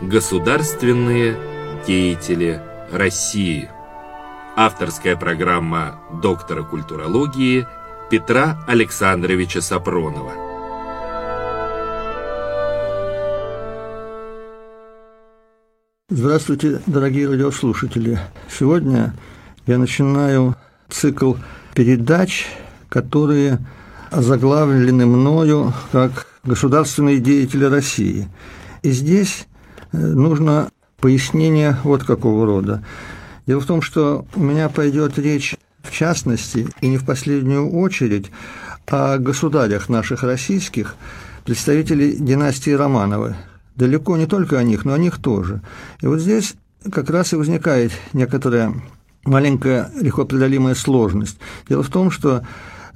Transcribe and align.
Государственные 0.00 1.36
деятели 1.86 2.60
России. 2.90 3.70
Авторская 4.56 5.16
программа 5.16 6.00
доктора 6.22 6.62
культурологии 6.64 7.66
Петра 8.10 8.62
Александровича 8.66 9.60
Сапронова. 9.60 10.51
Здравствуйте, 16.14 16.78
дорогие 16.86 17.26
радиослушатели. 17.26 18.20
Сегодня 18.46 19.14
я 19.66 19.78
начинаю 19.78 20.56
цикл 20.90 21.36
передач, 21.74 22.48
которые 22.90 23.58
озаглавлены 24.10 25.06
мною 25.06 25.72
как 25.90 26.26
«Государственные 26.44 27.18
деятели 27.18 27.64
России». 27.64 28.28
И 28.82 28.90
здесь 28.90 29.46
э, 29.92 29.96
нужно 29.96 30.68
пояснение 31.00 31.78
вот 31.82 32.04
какого 32.04 32.44
рода. 32.44 32.84
Дело 33.46 33.62
в 33.62 33.66
том, 33.66 33.80
что 33.80 34.26
у 34.34 34.42
меня 34.42 34.68
пойдет 34.68 35.18
речь 35.18 35.56
в 35.82 35.92
частности 35.92 36.68
и 36.82 36.88
не 36.88 36.98
в 36.98 37.06
последнюю 37.06 37.70
очередь 37.72 38.30
о 38.86 39.16
государях 39.16 39.88
наших 39.88 40.24
российских, 40.24 40.94
представителей 41.46 42.14
династии 42.18 42.72
Романовы. 42.72 43.34
Далеко 43.76 44.16
не 44.16 44.26
только 44.26 44.58
о 44.58 44.62
них, 44.62 44.84
но 44.84 44.92
о 44.92 44.98
них 44.98 45.18
тоже. 45.18 45.62
И 46.00 46.06
вот 46.06 46.20
здесь 46.20 46.54
как 46.90 47.10
раз 47.10 47.32
и 47.32 47.36
возникает 47.36 47.92
некоторая 48.12 48.74
маленькая 49.24 49.90
легко 50.00 50.24
преодолимая 50.24 50.74
сложность. 50.74 51.38
Дело 51.68 51.82
в 51.82 51.88
том, 51.88 52.10
что 52.10 52.44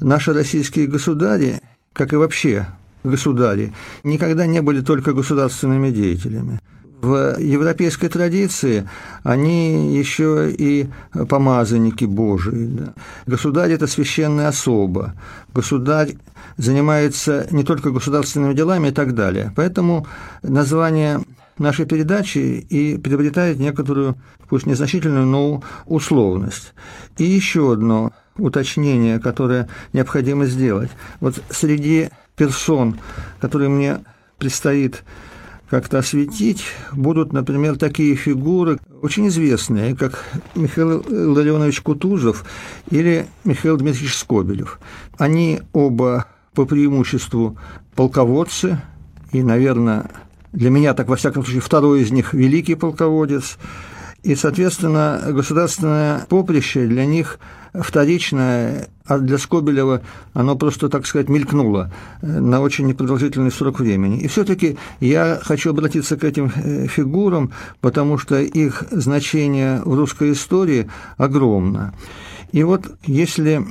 наши 0.01 0.33
российские 0.33 0.87
государи, 0.87 1.61
как 1.93 2.13
и 2.13 2.17
вообще 2.17 2.67
государи, 3.05 3.73
никогда 4.03 4.47
не 4.47 4.61
были 4.61 4.81
только 4.81 5.13
государственными 5.13 5.91
деятелями. 5.91 6.61
В 7.03 7.39
европейской 7.39 8.09
традиции 8.09 8.89
они 9.23 9.97
еще 9.97 10.51
и 10.51 10.89
помазанники 11.29 12.07
Божии. 12.07 12.67
Да. 12.67 12.95
Государь– 13.27 13.73
это 13.73 13.87
священная 13.87 14.49
особа. 14.49 15.15
Государь 15.53 16.17
занимается 16.57 17.47
не 17.51 17.65
только 17.65 17.91
государственными 17.91 18.55
делами 18.55 18.89
и 18.89 18.93
так 18.93 19.15
далее. 19.15 19.53
Поэтому 19.57 20.07
название 20.43 21.21
нашей 21.59 21.85
передачи 21.85 22.39
и 22.39 22.97
приобретает 22.97 23.59
некоторую, 23.59 24.17
пусть 24.49 24.67
незначительную, 24.67 25.27
но 25.27 25.63
условность. 25.85 26.73
И 27.19 27.25
еще 27.25 27.75
одно 27.75 28.13
уточнение, 28.39 29.19
которое 29.19 29.69
необходимо 29.93 30.47
сделать. 30.47 30.91
Вот 31.21 31.43
среди 31.51 32.09
персон, 32.37 32.99
которые 33.41 33.69
мне 33.69 33.99
предстоит 34.39 35.05
как-то 35.69 35.99
осветить, 35.99 36.65
будут, 36.93 37.33
например, 37.33 37.77
такие 37.77 38.15
фигуры, 38.15 38.79
очень 39.03 39.29
известные, 39.29 39.97
как 39.97 40.25
Михаил 40.55 41.05
Ларионович 41.09 41.81
Кутузов 41.81 42.45
или 42.91 43.27
Михаил 43.45 43.77
Дмитриевич 43.77 44.17
Скобелев. 44.17 44.79
Они 45.19 45.61
оба 45.73 46.27
по 46.55 46.67
преимуществу 46.67 47.59
полководцы, 47.95 48.81
и, 49.33 49.43
наверное, 49.43 50.11
для 50.53 50.71
меня, 50.71 50.95
так 50.95 51.09
во 51.09 51.17
всяком 51.17 51.45
случае, 51.45 51.61
второй 51.61 52.03
из 52.03 52.11
них 52.11 52.33
великий 52.33 52.77
полководец, 52.77 53.59
и, 54.27 54.35
соответственно, 54.35 55.23
государственное 55.29 56.27
поприще 56.29 56.89
для 56.89 57.07
них 57.07 57.39
вторичное, 57.73 58.89
а 59.05 59.19
для 59.19 59.39
Скобелева 59.39 60.03
оно 60.33 60.57
просто, 60.57 60.89
так 60.89 61.07
сказать, 61.07 61.29
мелькнуло 61.29 61.93
э, 62.23 62.27
на 62.27 62.61
очень 62.61 62.89
непродолжительный 62.89 63.53
срок 63.53 63.79
времени. 63.79 64.19
И 64.19 64.27
все-таки 64.27 64.79
я 64.99 65.39
хочу 65.41 65.71
обратиться 65.71 66.17
к 66.17 66.25
этим 66.25 66.51
э, 66.57 66.89
фигурам, 66.89 67.53
потому 67.81 68.19
что 68.19 68.41
их 68.41 68.83
значение 68.91 69.81
в 69.85 69.95
русской 69.95 70.33
истории 70.33 70.91
огромно. 71.19 71.95
И 72.51 72.65
вот 72.65 72.99
если 73.05 73.65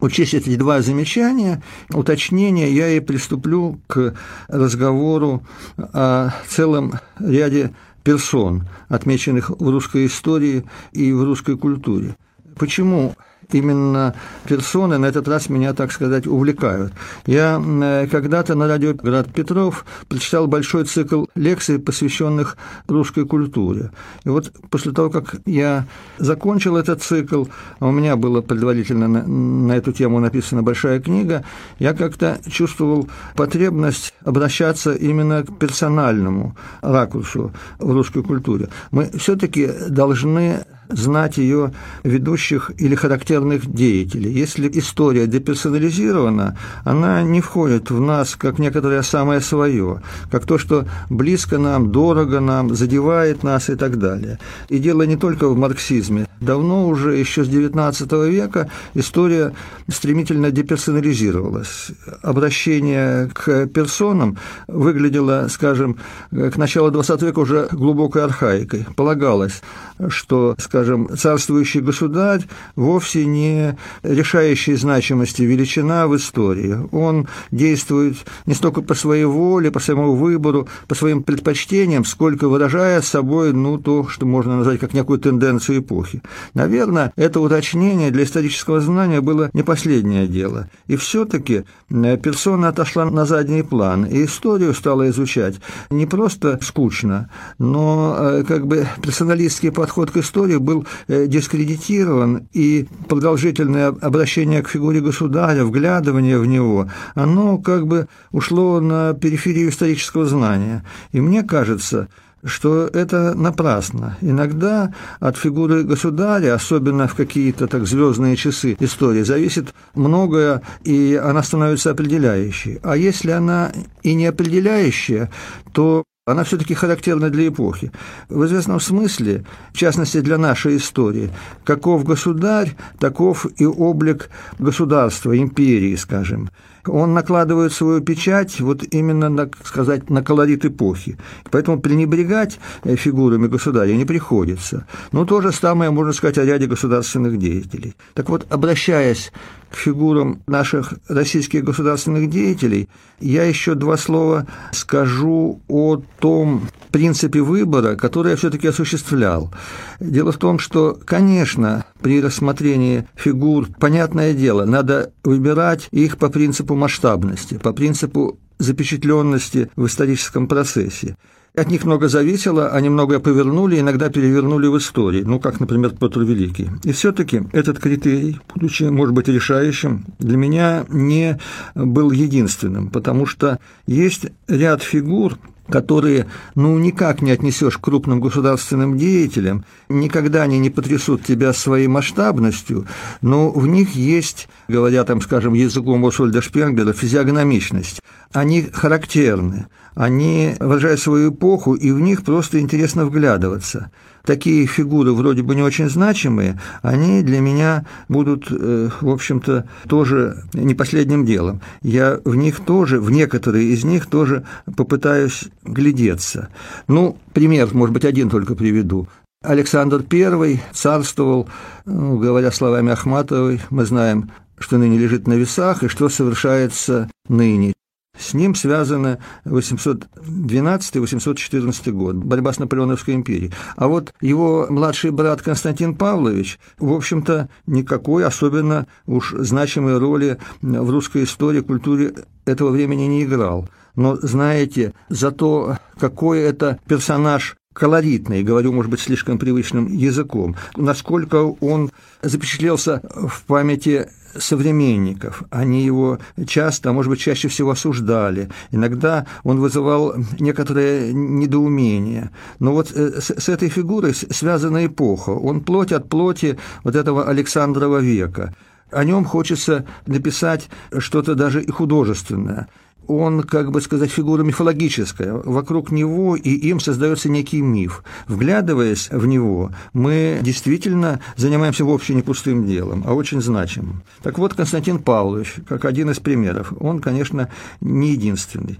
учесть 0.00 0.34
эти 0.34 0.54
два 0.56 0.82
замечания, 0.82 1.62
уточнения, 1.94 2.70
я 2.70 2.90
и 2.90 3.00
приступлю 3.00 3.80
к 3.86 4.14
разговору 4.48 5.46
о 5.78 6.34
целом 6.46 7.00
ряде 7.18 7.72
персон, 8.08 8.66
отмеченных 8.88 9.50
в 9.50 9.68
русской 9.68 10.06
истории 10.06 10.64
и 10.92 11.12
в 11.12 11.24
русской 11.24 11.58
культуре. 11.58 12.16
Почему 12.56 13.14
именно 13.52 14.14
персоны 14.44 14.98
на 14.98 15.06
этот 15.06 15.28
раз 15.28 15.48
меня, 15.48 15.72
так 15.74 15.92
сказать, 15.92 16.26
увлекают. 16.26 16.92
Я 17.26 17.60
э, 17.60 18.06
когда-то 18.10 18.54
на 18.54 18.68
радио 18.68 18.94
«Град 18.94 19.32
Петров» 19.32 19.84
прочитал 20.08 20.46
большой 20.46 20.84
цикл 20.84 21.26
лекций, 21.34 21.78
посвященных 21.78 22.56
русской 22.86 23.24
культуре. 23.24 23.90
И 24.24 24.28
вот 24.28 24.52
после 24.70 24.92
того, 24.92 25.10
как 25.10 25.36
я 25.46 25.86
закончил 26.18 26.76
этот 26.76 27.02
цикл, 27.02 27.44
а 27.80 27.86
у 27.86 27.90
меня 27.90 28.16
была 28.16 28.42
предварительно 28.42 29.08
на, 29.08 29.26
на 29.26 29.72
эту 29.72 29.92
тему 29.92 30.20
написана 30.20 30.62
большая 30.62 31.00
книга, 31.00 31.44
я 31.78 31.94
как-то 31.94 32.38
чувствовал 32.48 33.08
потребность 33.34 34.14
обращаться 34.24 34.92
именно 34.92 35.42
к 35.42 35.58
персональному 35.58 36.56
ракурсу 36.82 37.52
в 37.78 37.92
русской 37.92 38.22
культуре. 38.22 38.68
Мы 38.90 39.10
все-таки 39.18 39.70
должны 39.88 40.64
знать 40.88 41.38
ее 41.38 41.72
ведущих 42.04 42.70
или 42.78 42.94
характерных 42.94 43.66
деятелей. 43.70 44.32
Если 44.32 44.70
история 44.74 45.26
деперсонализирована, 45.26 46.56
она 46.84 47.22
не 47.22 47.40
входит 47.40 47.90
в 47.90 48.00
нас 48.00 48.36
как 48.36 48.58
некоторое 48.58 49.02
самое 49.02 49.40
свое, 49.40 50.02
как 50.30 50.46
то, 50.46 50.58
что 50.58 50.86
близко 51.10 51.58
нам, 51.58 51.92
дорого 51.92 52.40
нам, 52.40 52.74
задевает 52.74 53.42
нас 53.42 53.70
и 53.70 53.74
так 53.74 53.98
далее. 53.98 54.38
И 54.68 54.78
дело 54.78 55.02
не 55.02 55.16
только 55.16 55.48
в 55.48 55.56
марксизме. 55.56 56.26
Давно 56.40 56.86
уже, 56.86 57.16
еще 57.16 57.44
с 57.44 57.48
XIX 57.48 58.30
века, 58.30 58.70
история 58.94 59.54
стремительно 59.88 60.52
деперсонализировалась. 60.52 61.90
Обращение 62.22 63.28
к 63.34 63.66
персонам 63.66 64.38
выглядело, 64.68 65.48
скажем, 65.50 65.96
к 66.30 66.56
началу 66.56 66.90
XX 66.90 67.26
века 67.26 67.40
уже 67.40 67.68
глубокой 67.72 68.24
архаикой. 68.24 68.86
Полагалось, 68.94 69.62
что, 70.08 70.54
скажем, 70.58 70.77
скажем, 70.78 71.08
царствующий 71.16 71.80
государь 71.80 72.42
вовсе 72.76 73.26
не 73.26 73.76
решающей 74.04 74.76
значимости 74.76 75.42
величина 75.42 76.06
в 76.06 76.16
истории. 76.16 76.78
Он 76.92 77.26
действует 77.50 78.16
не 78.46 78.54
столько 78.54 78.80
по 78.82 78.94
своей 78.94 79.24
воле, 79.24 79.72
по 79.72 79.80
своему 79.80 80.14
выбору, 80.14 80.68
по 80.86 80.94
своим 80.94 81.24
предпочтениям, 81.24 82.04
сколько 82.04 82.48
выражая 82.48 83.02
собой 83.02 83.52
ну, 83.52 83.78
то, 83.78 84.06
что 84.06 84.24
можно 84.24 84.58
назвать 84.58 84.78
как 84.78 84.94
некую 84.94 85.18
тенденцию 85.18 85.80
эпохи. 85.80 86.22
Наверное, 86.54 87.12
это 87.16 87.40
уточнение 87.40 88.12
для 88.12 88.22
исторического 88.22 88.80
знания 88.80 89.20
было 89.20 89.50
не 89.54 89.64
последнее 89.64 90.28
дело. 90.28 90.68
И 90.86 90.94
все-таки 90.94 91.64
э, 91.90 92.16
персона 92.18 92.68
отошла 92.68 93.04
на 93.04 93.26
задний 93.26 93.64
план, 93.64 94.04
и 94.04 94.24
историю 94.24 94.74
стала 94.74 95.08
изучать 95.10 95.56
не 95.90 96.06
просто 96.06 96.60
скучно, 96.62 97.30
но 97.58 98.16
э, 98.20 98.44
как 98.46 98.68
бы 98.68 98.86
персоналистский 99.02 99.72
подход 99.72 100.12
к 100.12 100.18
истории 100.18 100.56
был 100.68 100.86
э, 101.08 101.26
дискредитирован, 101.26 102.48
и 102.52 102.86
продолжительное 103.08 103.88
обращение 103.88 104.62
к 104.62 104.68
фигуре 104.68 105.00
государя, 105.00 105.64
вглядывание 105.64 106.38
в 106.38 106.46
него, 106.46 106.88
оно 107.14 107.58
как 107.58 107.86
бы 107.86 108.06
ушло 108.32 108.80
на 108.80 109.14
периферию 109.14 109.70
исторического 109.70 110.26
знания. 110.26 110.84
И 111.12 111.20
мне 111.20 111.42
кажется, 111.42 112.08
что 112.44 112.86
это 112.86 113.34
напрасно. 113.34 114.16
Иногда 114.20 114.92
от 115.20 115.36
фигуры 115.36 115.84
государя, 115.84 116.54
особенно 116.54 117.08
в 117.08 117.14
какие-то 117.14 117.66
так 117.66 117.86
звездные 117.86 118.36
часы 118.36 118.76
истории, 118.80 119.22
зависит 119.22 119.74
многое, 119.94 120.60
и 120.84 121.20
она 121.30 121.42
становится 121.42 121.90
определяющей. 121.90 122.78
А 122.82 122.96
если 122.96 123.30
она 123.30 123.72
и 124.02 124.14
не 124.14 124.26
определяющая, 124.26 125.30
то 125.72 126.04
она 126.28 126.44
все-таки 126.44 126.74
характерна 126.74 127.30
для 127.30 127.48
эпохи. 127.48 127.90
В 128.28 128.44
известном 128.44 128.80
смысле, 128.80 129.44
в 129.72 129.76
частности 129.76 130.20
для 130.20 130.38
нашей 130.38 130.76
истории, 130.76 131.30
каков 131.64 132.04
государь, 132.04 132.76
таков 132.98 133.46
и 133.56 133.66
облик 133.66 134.28
государства, 134.58 135.36
империи, 135.36 135.96
скажем. 135.96 136.50
он 136.86 137.14
накладывает 137.14 137.72
свою 137.72 138.00
печать 138.00 138.60
вот 138.60 138.82
именно, 138.94 139.28
на, 139.28 139.50
сказать, 139.64 140.10
на 140.10 140.22
колорит 140.22 140.64
эпохи. 140.64 141.16
Поэтому 141.50 141.80
пренебрегать 141.80 142.58
э, 142.84 142.96
фигурами 142.96 143.46
государя 143.46 143.94
не 143.94 144.04
приходится. 144.04 144.86
Но 145.12 145.24
то 145.24 145.40
же 145.40 145.52
самое 145.52 145.90
можно 145.90 146.12
сказать 146.12 146.38
о 146.38 146.44
ряде 146.44 146.66
государственных 146.66 147.38
деятелей. 147.38 147.94
Так 148.14 148.28
вот, 148.28 148.46
обращаясь 148.50 149.32
к 149.70 149.76
фигурам 149.76 150.42
наших 150.46 150.94
российских 151.08 151.64
государственных 151.64 152.30
деятелей, 152.30 152.88
я 153.20 153.44
еще 153.44 153.74
два 153.74 153.96
слова 153.96 154.46
скажу 154.72 155.60
о 155.68 156.00
том 156.18 156.68
принципе 156.90 157.40
выбора, 157.40 157.96
который 157.96 158.30
я 158.30 158.36
все-таки 158.36 158.68
осуществлял. 158.68 159.52
Дело 160.00 160.32
в 160.32 160.38
том, 160.38 160.58
что, 160.58 160.98
конечно, 161.04 161.84
при 162.00 162.22
рассмотрении 162.22 163.06
фигур, 163.14 163.68
понятное 163.78 164.32
дело, 164.32 164.64
надо 164.64 165.12
выбирать 165.24 165.88
их 165.90 166.18
по 166.18 166.28
принципу 166.28 166.74
масштабности, 166.74 167.58
по 167.58 167.72
принципу 167.72 168.38
запечатленности 168.58 169.70
в 169.76 169.86
историческом 169.86 170.48
процессе. 170.48 171.16
От 171.56 171.70
них 171.70 171.84
много 171.84 172.08
зависело, 172.08 172.68
они 172.68 172.88
многое 172.88 173.18
повернули, 173.18 173.80
иногда 173.80 174.10
перевернули 174.10 174.66
в 174.68 174.78
истории, 174.78 175.22
ну, 175.22 175.40
как, 175.40 175.60
например, 175.60 175.90
Петр 175.90 176.20
Великий. 176.20 176.70
И 176.84 176.92
все-таки 176.92 177.42
этот 177.52 177.78
критерий, 177.80 178.40
будучи, 178.54 178.84
может 178.84 179.14
быть, 179.14 179.28
решающим, 179.28 180.04
для 180.18 180.36
меня 180.36 180.84
не 180.88 181.38
был 181.74 182.10
единственным, 182.12 182.90
потому 182.90 183.26
что 183.26 183.58
есть 183.86 184.26
ряд 184.46 184.82
фигур, 184.82 185.38
которые, 185.68 186.26
ну, 186.54 186.78
никак 186.78 187.22
не 187.22 187.30
отнесешь 187.30 187.78
к 187.78 187.82
крупным 187.82 188.20
государственным 188.20 188.96
деятелям, 188.96 189.64
никогда 189.88 190.42
они 190.42 190.58
не 190.58 190.70
потрясут 190.70 191.24
тебя 191.24 191.52
своей 191.52 191.88
масштабностью, 191.88 192.86
но 193.20 193.50
в 193.50 193.66
них 193.66 193.94
есть, 193.94 194.48
говоря 194.68 195.04
там, 195.04 195.20
скажем, 195.20 195.54
языком 195.54 196.04
Освальда 196.06 196.40
Шпенгера, 196.40 196.92
физиогномичность. 196.92 198.00
Они 198.32 198.62
характерны, 198.62 199.66
они 199.98 200.54
выражают 200.60 201.00
свою 201.00 201.32
эпоху, 201.32 201.74
и 201.74 201.90
в 201.90 201.98
них 201.98 202.22
просто 202.22 202.60
интересно 202.60 203.04
вглядываться. 203.04 203.90
Такие 204.24 204.64
фигуры, 204.66 205.12
вроде 205.12 205.42
бы 205.42 205.56
не 205.56 205.62
очень 205.62 205.90
значимые, 205.90 206.60
они 206.82 207.22
для 207.22 207.40
меня 207.40 207.84
будут, 208.08 208.46
э, 208.48 208.90
в 209.00 209.08
общем-то, 209.08 209.68
тоже 209.88 210.44
не 210.54 210.74
последним 210.74 211.26
делом. 211.26 211.62
Я 211.82 212.20
в 212.24 212.36
них 212.36 212.60
тоже, 212.60 213.00
в 213.00 213.10
некоторые 213.10 213.70
из 213.70 213.82
них 213.82 214.06
тоже 214.06 214.44
попытаюсь 214.76 215.48
глядеться. 215.64 216.48
Ну, 216.86 217.18
пример, 217.32 217.70
может 217.72 217.92
быть, 217.92 218.04
один 218.04 218.30
только 218.30 218.54
приведу. 218.54 219.08
Александр 219.42 220.04
I 220.12 220.62
царствовал, 220.72 221.48
ну, 221.86 222.18
говоря 222.18 222.52
словами 222.52 222.92
Ахматовой, 222.92 223.60
мы 223.70 223.84
знаем, 223.84 224.30
что 224.60 224.78
ныне 224.78 224.96
лежит 224.96 225.26
на 225.26 225.32
весах 225.32 225.82
и 225.82 225.88
что 225.88 226.08
совершается 226.08 227.10
ныне. 227.28 227.72
С 228.18 228.34
ним 228.34 228.54
связано 228.54 229.18
812-814 229.44 231.90
год, 231.92 232.16
борьба 232.16 232.52
с 232.52 232.58
Наполеоновской 232.58 233.14
империей. 233.14 233.52
А 233.76 233.86
вот 233.86 234.12
его 234.20 234.66
младший 234.68 235.10
брат 235.10 235.40
Константин 235.42 235.94
Павлович, 235.94 236.58
в 236.78 236.92
общем-то, 236.92 237.48
никакой 237.66 238.24
особенно 238.24 238.86
уж 239.06 239.34
значимой 239.38 239.98
роли 239.98 240.38
в 240.62 240.90
русской 240.90 241.22
истории, 241.24 241.60
культуре 241.60 242.14
этого 242.44 242.70
времени 242.70 243.04
не 243.04 243.24
играл. 243.24 243.68
Но 243.94 244.16
знаете, 244.16 244.94
за 245.08 245.30
то, 245.32 245.78
какой 245.98 246.40
это 246.40 246.78
персонаж 246.86 247.57
колоритный, 247.78 248.42
говорю, 248.42 248.72
может 248.72 248.90
быть, 248.90 249.00
слишком 249.00 249.38
привычным 249.38 249.86
языком, 249.86 250.56
насколько 250.76 251.36
он 251.60 251.90
запечатлелся 252.22 253.00
в 253.14 253.44
памяти 253.44 254.08
современников. 254.36 255.44
Они 255.50 255.84
его 255.84 256.18
часто, 256.46 256.90
а 256.90 256.92
может 256.92 257.10
быть, 257.10 257.20
чаще 257.20 257.48
всего 257.48 257.70
осуждали. 257.70 258.50
Иногда 258.72 259.26
он 259.44 259.60
вызывал 259.60 260.14
некоторое 260.38 261.12
недоумение. 261.12 262.30
Но 262.58 262.72
вот 262.72 262.92
э, 262.94 263.20
с, 263.20 263.30
с 263.30 263.48
этой 263.48 263.68
фигурой 263.68 264.14
связана 264.14 264.84
эпоха. 264.84 265.30
Он 265.30 265.60
плоть 265.60 265.92
от 265.92 266.08
плоти 266.08 266.58
вот 266.84 266.94
этого 266.94 267.28
Александрова 267.28 267.98
века. 267.98 268.54
О 268.90 269.04
нем 269.04 269.24
хочется 269.24 269.86
написать 270.06 270.68
что-то 270.98 271.34
даже 271.34 271.62
и 271.62 271.70
художественное 271.70 272.68
он, 273.08 273.42
как 273.42 273.72
бы 273.72 273.80
сказать, 273.80 274.10
фигура 274.10 274.42
мифологическая. 274.42 275.32
Вокруг 275.32 275.90
него 275.90 276.36
и 276.36 276.50
им 276.50 276.78
создается 276.78 277.28
некий 277.28 277.60
миф. 277.60 278.04
Вглядываясь 278.28 279.08
в 279.10 279.26
него, 279.26 279.72
мы 279.92 280.38
действительно 280.42 281.20
занимаемся 281.36 281.84
вовсе 281.84 282.14
не 282.14 282.22
пустым 282.22 282.66
делом, 282.66 283.02
а 283.06 283.14
очень 283.14 283.40
значимым. 283.40 284.02
Так 284.22 284.38
вот, 284.38 284.54
Константин 284.54 284.98
Павлович, 284.98 285.56
как 285.68 285.84
один 285.84 286.10
из 286.10 286.20
примеров, 286.20 286.72
он, 286.78 287.00
конечно, 287.00 287.48
не 287.80 288.12
единственный. 288.12 288.78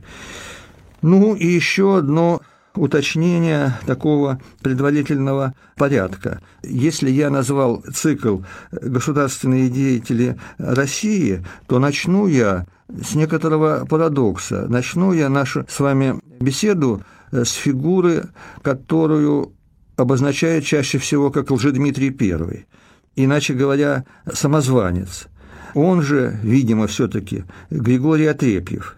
Ну 1.00 1.34
и 1.34 1.46
еще 1.46 1.98
одно 1.98 2.42
уточнение 2.74 3.74
такого 3.86 4.40
предварительного 4.62 5.54
порядка. 5.76 6.40
Если 6.62 7.10
я 7.10 7.30
назвал 7.30 7.82
цикл 7.92 8.38
«Государственные 8.70 9.68
деятели 9.68 10.38
России», 10.58 11.44
то 11.66 11.78
начну 11.78 12.26
я 12.26 12.66
с 12.88 13.14
некоторого 13.14 13.86
парадокса. 13.86 14.66
Начну 14.68 15.12
я 15.12 15.28
нашу 15.28 15.66
с 15.68 15.80
вами 15.80 16.20
беседу 16.40 17.02
с 17.30 17.52
фигуры, 17.52 18.28
которую 18.62 19.52
обозначают 19.96 20.64
чаще 20.64 20.98
всего 20.98 21.30
как 21.30 21.50
Лжедмитрий 21.50 22.16
I, 22.18 22.66
иначе 23.16 23.54
говоря, 23.54 24.04
самозванец. 24.32 25.26
Он 25.74 26.02
же, 26.02 26.38
видимо, 26.42 26.86
все-таки 26.86 27.44
Григорий 27.70 28.26
Отрепьев 28.26 28.94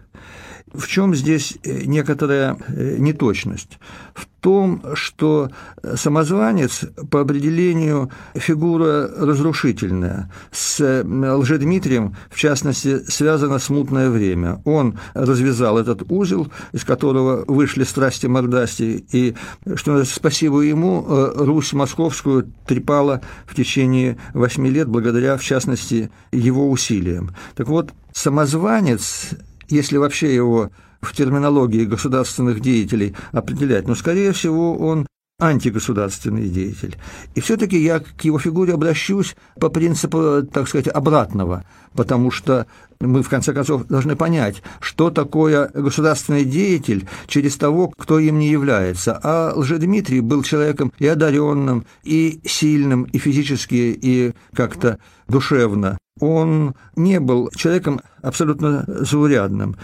в 0.73 0.87
чем 0.87 1.15
здесь 1.15 1.57
э, 1.63 1.83
некоторая 1.85 2.57
э, 2.67 2.95
неточность? 2.97 3.79
В 4.13 4.25
том, 4.41 4.83
что 4.95 5.51
самозванец 5.95 6.85
по 7.11 7.21
определению 7.21 8.09
фигура 8.33 9.07
разрушительная. 9.07 10.31
С 10.51 10.79
э, 10.79 11.03
Лжедмитрием, 11.03 12.15
в 12.29 12.37
частности, 12.37 12.99
связано 13.07 13.59
смутное 13.59 14.09
время. 14.09 14.61
Он 14.65 14.97
развязал 15.13 15.77
этот 15.77 16.03
узел, 16.09 16.51
из 16.71 16.83
которого 16.83 17.43
вышли 17.47 17.83
страсти 17.83 18.27
мордасти, 18.27 19.05
и, 19.11 19.35
что 19.75 20.03
спасибо 20.05 20.61
ему, 20.61 21.05
Русь 21.35 21.73
московскую 21.73 22.51
трепала 22.65 23.21
в 23.45 23.55
течение 23.55 24.17
восьми 24.33 24.69
лет 24.69 24.87
благодаря, 24.87 25.37
в 25.37 25.43
частности, 25.43 26.11
его 26.31 26.69
усилиям. 26.69 27.35
Так 27.55 27.67
вот, 27.67 27.91
самозванец 28.13 29.35
если 29.71 29.97
вообще 29.97 30.33
его 30.33 30.69
в 31.01 31.15
терминологии 31.15 31.85
государственных 31.85 32.59
деятелей 32.59 33.15
определять, 33.31 33.87
но, 33.87 33.95
скорее 33.95 34.33
всего, 34.33 34.77
он 34.77 35.07
антигосударственный 35.39 36.47
деятель. 36.47 36.97
И 37.33 37.41
все-таки 37.41 37.77
я 37.77 37.99
к 37.99 38.23
его 38.23 38.37
фигуре 38.37 38.73
обращусь 38.73 39.35
по 39.59 39.69
принципу, 39.69 40.43
так 40.43 40.67
сказать, 40.67 40.87
обратного, 40.87 41.65
потому 41.93 42.29
что 42.29 42.67
мы, 43.07 43.23
в 43.23 43.29
конце 43.29 43.53
концов, 43.53 43.87
должны 43.87 44.15
понять, 44.15 44.61
что 44.79 45.09
такое 45.09 45.69
государственный 45.73 46.45
деятель 46.45 47.07
через 47.27 47.57
того, 47.57 47.89
кто 47.97 48.19
им 48.19 48.39
не 48.39 48.49
является. 48.49 49.19
А 49.23 49.53
Лжедмитрий 49.55 50.21
был 50.21 50.43
человеком 50.43 50.93
и 50.99 51.07
одаренным, 51.07 51.85
и 52.03 52.41
сильным, 52.45 53.03
и 53.03 53.17
физически, 53.17 53.97
и 54.01 54.33
как-то 54.53 54.99
душевно 55.27 55.97
он 56.19 56.75
не 56.95 57.19
был 57.19 57.49
человеком 57.55 58.01
абсолютно 58.21 58.85
заурядным. 58.87 59.75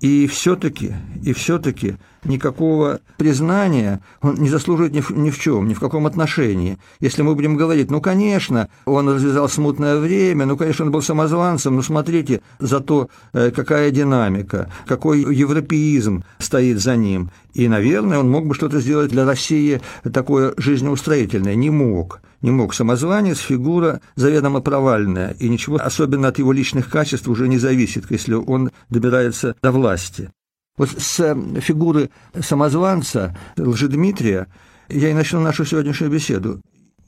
И 0.00 0.26
все-таки, 0.26 0.94
и 1.22 1.32
все-таки 1.32 1.96
никакого 2.24 3.00
признания 3.16 4.02
он 4.20 4.34
не 4.34 4.50
заслуживает 4.50 4.92
ни 4.92 5.00
в, 5.00 5.10
ни 5.10 5.30
в 5.30 5.38
чем, 5.38 5.66
ни 5.68 5.74
в 5.74 5.80
каком 5.80 6.06
отношении. 6.06 6.76
Если 7.00 7.22
мы 7.22 7.34
будем 7.34 7.56
говорить, 7.56 7.90
ну, 7.90 8.02
конечно, 8.02 8.68
он 8.84 9.08
развязал 9.08 9.48
смутное 9.48 9.96
время, 9.96 10.44
ну, 10.44 10.58
конечно, 10.58 10.84
он 10.84 10.90
был 10.90 11.00
самозванцем, 11.00 11.76
но 11.76 11.82
смотрите, 11.82 12.42
зато 12.66 13.08
э, 13.32 13.50
какая 13.50 13.90
динамика, 13.90 14.70
какой 14.86 15.20
европеизм 15.34 16.24
стоит 16.38 16.80
за 16.80 16.96
ним. 16.96 17.30
И, 17.54 17.68
наверное, 17.68 18.18
он 18.18 18.30
мог 18.30 18.46
бы 18.46 18.54
что-то 18.54 18.80
сделать 18.80 19.10
для 19.10 19.24
России 19.24 19.80
такое 20.12 20.54
жизнеустроительное. 20.56 21.54
Не 21.54 21.70
мог 21.70 22.20
не 22.42 22.50
мог. 22.50 22.74
Самозванец– 22.74 23.38
фигура 23.40 24.00
заведомо 24.14 24.60
провальная, 24.60 25.30
и 25.38 25.48
ничего 25.48 25.76
особенно 25.76 26.28
от 26.28 26.38
его 26.38 26.52
личных 26.52 26.88
качеств 26.88 27.28
уже 27.28 27.48
не 27.48 27.58
зависит, 27.58 28.10
если 28.10 28.34
он 28.34 28.70
добирается 28.90 29.56
до 29.62 29.72
власти. 29.72 30.30
Вот 30.76 30.90
с 30.90 31.20
э, 31.20 31.34
фигуры 31.60 32.10
самозванца 32.38 33.36
Лжедмитрия 33.56 34.46
я 34.88 35.10
и 35.10 35.14
начну 35.14 35.40
нашу 35.40 35.64
сегодняшнюю 35.64 36.12
беседу. 36.12 36.60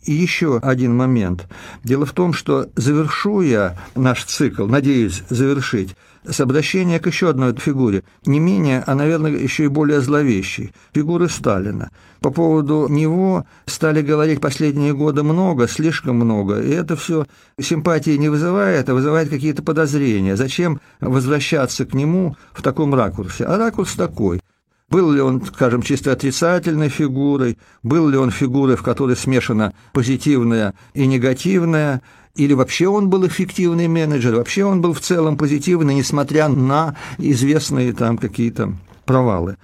И 0.04 0.12
еще 0.12 0.58
один 0.58 0.96
момент. 0.96 1.46
Дело 1.84 2.06
в 2.06 2.12
том, 2.12 2.32
что 2.32 2.68
завершу 2.76 3.40
я 3.40 3.76
наш 3.94 4.24
цикл, 4.24 4.66
надеюсь 4.66 5.22
завершить, 5.28 5.96
с 6.24 6.40
обращения 6.40 6.98
к 7.00 7.06
еще 7.06 7.30
одной 7.30 7.54
фигуре, 7.54 8.04
не 8.26 8.38
менее, 8.38 8.82
а, 8.86 8.94
наверное, 8.94 9.32
еще 9.32 9.64
и 9.64 9.68
более 9.68 10.00
зловещей, 10.00 10.72
фигуры 10.92 11.28
Сталина. 11.28 11.90
По 12.20 12.30
поводу 12.30 12.86
него 12.88 13.46
стали 13.66 14.02
говорить 14.02 14.40
последние 14.40 14.92
годы 14.92 15.22
много, 15.22 15.68
слишком 15.68 16.16
много, 16.16 16.60
и 16.60 16.70
это 16.70 16.96
все 16.96 17.26
симпатии 17.60 18.16
не 18.16 18.28
вызывает, 18.28 18.88
а 18.88 18.94
вызывает 18.94 19.30
какие-то 19.30 19.62
подозрения. 19.62 20.36
Зачем 20.36 20.80
возвращаться 21.00 21.86
к 21.86 21.94
нему 21.94 22.36
в 22.52 22.62
таком 22.62 22.94
ракурсе? 22.94 23.44
А 23.44 23.56
ракурс 23.56 23.94
такой– 23.94 24.40
был 24.90 25.12
ли 25.12 25.20
он, 25.20 25.44
скажем, 25.44 25.82
чисто 25.82 26.12
отрицательной 26.12 26.88
фигурой, 26.88 27.58
был 27.82 28.08
ли 28.08 28.16
он 28.16 28.30
фигурой, 28.30 28.76
в 28.76 28.82
которой 28.82 29.16
смешано 29.16 29.74
позитивное 29.92 30.74
и 30.94 31.06
негативное, 31.06 32.02
или 32.34 32.54
вообще 32.54 32.88
он 32.88 33.10
был 33.10 33.26
эффективный 33.26 33.88
менеджер, 33.88 34.36
вообще 34.36 34.64
он 34.64 34.80
был 34.80 34.92
в 34.92 35.00
целом 35.00 35.36
позитивный, 35.36 35.94
несмотря 35.94 36.48
на 36.48 36.96
известные 37.18 37.92
там 37.92 38.16
какие-то 38.16 38.74
провалы. 39.04 39.56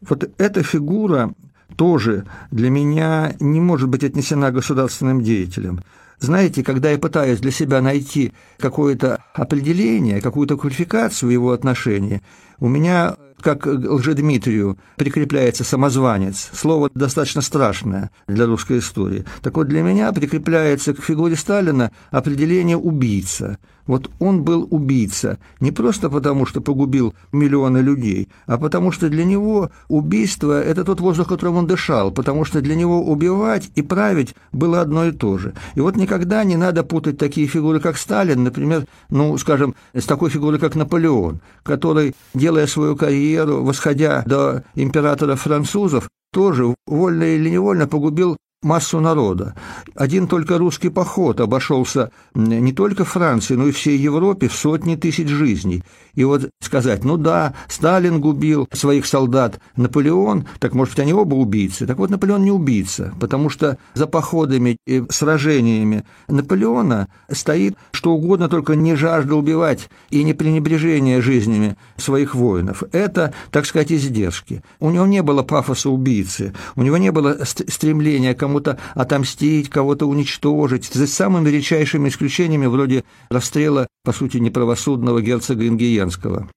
Вот 0.00 0.28
эта 0.38 0.62
фигура 0.62 1.32
тоже 1.76 2.24
для 2.50 2.70
меня 2.70 3.34
не 3.40 3.60
может 3.60 3.88
быть 3.88 4.04
отнесена 4.04 4.50
государственным 4.50 5.22
деятелем. 5.22 5.80
Знаете, 6.18 6.62
когда 6.62 6.90
я 6.90 6.98
пытаюсь 6.98 7.40
для 7.40 7.50
себя 7.50 7.80
найти 7.80 8.32
какое-то 8.58 9.22
определение, 9.34 10.20
какую-то 10.20 10.56
квалификацию 10.56 11.28
в 11.28 11.32
его 11.32 11.52
отношении, 11.52 12.22
у 12.60 12.68
меня 12.68 13.16
как 13.44 13.66
Лжедмитрию 13.66 14.78
прикрепляется 14.96 15.64
самозванец, 15.64 16.50
слово 16.54 16.90
достаточно 16.94 17.42
страшное 17.42 18.10
для 18.26 18.46
русской 18.46 18.78
истории. 18.78 19.26
Так 19.42 19.56
вот, 19.56 19.68
для 19.68 19.82
меня 19.82 20.10
прикрепляется 20.12 20.94
к 20.94 21.02
фигуре 21.02 21.36
Сталина 21.36 21.92
определение 22.10 22.78
«убийца». 22.78 23.58
Вот 23.86 24.10
он 24.18 24.42
был 24.42 24.66
убийца 24.70 25.38
не 25.60 25.70
просто 25.70 26.08
потому, 26.08 26.46
что 26.46 26.60
погубил 26.60 27.14
миллионы 27.32 27.78
людей, 27.78 28.28
а 28.46 28.56
потому 28.56 28.92
что 28.92 29.08
для 29.08 29.24
него 29.24 29.70
убийство– 29.88 30.62
это 30.64 30.84
тот 30.84 31.00
воздух, 31.00 31.28
которым 31.28 31.56
он 31.56 31.66
дышал, 31.66 32.10
потому 32.10 32.44
что 32.44 32.60
для 32.60 32.74
него 32.74 33.04
убивать 33.04 33.70
и 33.74 33.82
править 33.82 34.34
было 34.52 34.80
одно 34.80 35.06
и 35.06 35.12
то 35.12 35.38
же. 35.38 35.54
И 35.74 35.80
вот 35.80 35.96
никогда 35.96 36.44
не 36.44 36.56
надо 36.56 36.82
путать 36.82 37.18
такие 37.18 37.46
фигуры, 37.46 37.80
как 37.80 37.98
Сталин, 37.98 38.42
например, 38.44 38.86
ну, 39.10 39.36
скажем, 39.38 39.74
с 39.92 40.04
такой 40.04 40.30
фигурой, 40.30 40.58
как 40.58 40.74
Наполеон, 40.74 41.40
который, 41.62 42.14
делая 42.32 42.66
свою 42.66 42.96
карьеру, 42.96 43.64
восходя 43.64 44.22
до 44.26 44.64
императора 44.74 45.36
французов, 45.36 46.08
тоже 46.32 46.74
вольно 46.86 47.24
или 47.24 47.48
невольно 47.48 47.86
погубил 47.86 48.36
массу 48.64 49.00
народа. 49.00 49.54
Один 49.94 50.26
только 50.26 50.58
русский 50.58 50.88
поход 50.88 51.40
обошелся 51.40 52.10
не 52.34 52.72
только 52.72 53.04
Франции, 53.04 53.54
но 53.54 53.68
и 53.68 53.72
всей 53.72 53.98
Европе 53.98 54.48
в 54.48 54.54
сотни 54.54 54.96
тысяч 54.96 55.28
жизней. 55.28 55.84
И 56.14 56.24
вот 56.24 56.50
сказать, 56.60 57.04
ну 57.04 57.16
да, 57.16 57.54
Сталин 57.68 58.20
губил 58.20 58.68
своих 58.72 59.06
солдат, 59.06 59.60
Наполеон, 59.76 60.46
так 60.60 60.74
может 60.74 60.94
быть 60.94 61.00
они 61.00 61.12
оба 61.12 61.34
убийцы. 61.34 61.86
Так 61.86 61.98
вот, 61.98 62.10
Наполеон 62.10 62.44
не 62.44 62.50
убийца, 62.50 63.12
потому 63.20 63.50
что 63.50 63.78
за 63.94 64.06
походами 64.06 64.76
и 64.86 65.04
сражениями 65.10 66.04
Наполеона 66.28 67.08
стоит 67.30 67.76
что 67.92 68.12
угодно, 68.12 68.48
только 68.48 68.76
не 68.76 68.94
жажда 68.94 69.34
убивать 69.34 69.88
и 70.10 70.22
не 70.22 70.34
пренебрежение 70.34 71.20
жизнями 71.20 71.76
своих 71.96 72.34
воинов. 72.34 72.82
Это, 72.92 73.34
так 73.50 73.66
сказать, 73.66 73.92
издержки. 73.92 74.62
У 74.80 74.90
него 74.90 75.06
не 75.06 75.22
было 75.22 75.42
пафоса 75.42 75.90
убийцы, 75.90 76.52
у 76.76 76.82
него 76.82 76.96
не 76.96 77.10
было 77.10 77.38
стремления 77.44 78.34
кому 78.34 78.53
кому-то 78.54 78.78
отомстить, 78.94 79.68
кого-то 79.68 80.06
уничтожить, 80.06 80.84
за 80.92 81.06
самыми 81.06 81.48
редчайшими 81.48 82.08
исключениями 82.08 82.66
вроде 82.66 83.04
расстрела, 83.28 83.88
по 84.04 84.12
сути, 84.12 84.36
неправосудного 84.36 85.20
герцога 85.20 85.66
Ингиенского. 85.66 86.48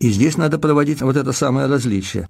И 0.00 0.10
здесь 0.10 0.36
надо 0.36 0.58
проводить 0.58 1.00
вот 1.00 1.16
это 1.16 1.32
самое 1.32 1.66
различие. 1.66 2.28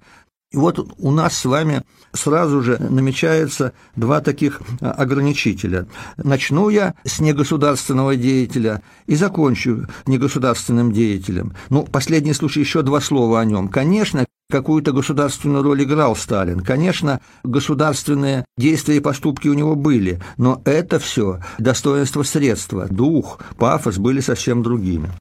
И 0.51 0.57
вот 0.57 0.93
у 0.97 1.11
нас 1.11 1.37
с 1.37 1.45
вами 1.45 1.83
сразу 2.13 2.61
же 2.61 2.77
намечаются 2.77 3.73
два 3.95 4.21
таких 4.21 4.61
а, 4.79 4.91
ограничителя. 4.91 5.87
Начну 6.17 6.69
я 6.69 6.93
с 7.03 7.19
негосударственного 7.19 8.15
деятеля 8.15 8.81
и 9.05 9.15
закончу 9.15 9.87
негосударственным 10.05 10.91
деятелем. 10.91 11.53
Ну, 11.69 11.83
последний 11.83 12.33
случай, 12.33 12.61
еще 12.61 12.83
два 12.83 13.01
слова 13.01 13.41
о 13.41 13.45
нем. 13.45 13.67
Конечно, 13.67 14.25
какую-то 14.49 14.91
государственную 14.91 15.63
роль 15.63 15.83
играл 15.83 16.15
Сталин. 16.15 16.59
Конечно, 16.61 17.19
государственные 17.43 18.45
действия 18.57 18.97
и 18.97 19.01
поступки 19.01 19.47
у 19.47 19.53
него 19.53 19.75
были, 19.75 20.21
но 20.37 20.61
это 20.65 20.99
все 20.99 21.39
достоинство 21.57 22.23
средства, 22.23 22.87
дух, 22.87 23.39
пафос 23.57 23.97
были 23.97 24.19
совсем 24.19 24.63
другими. 24.63 25.11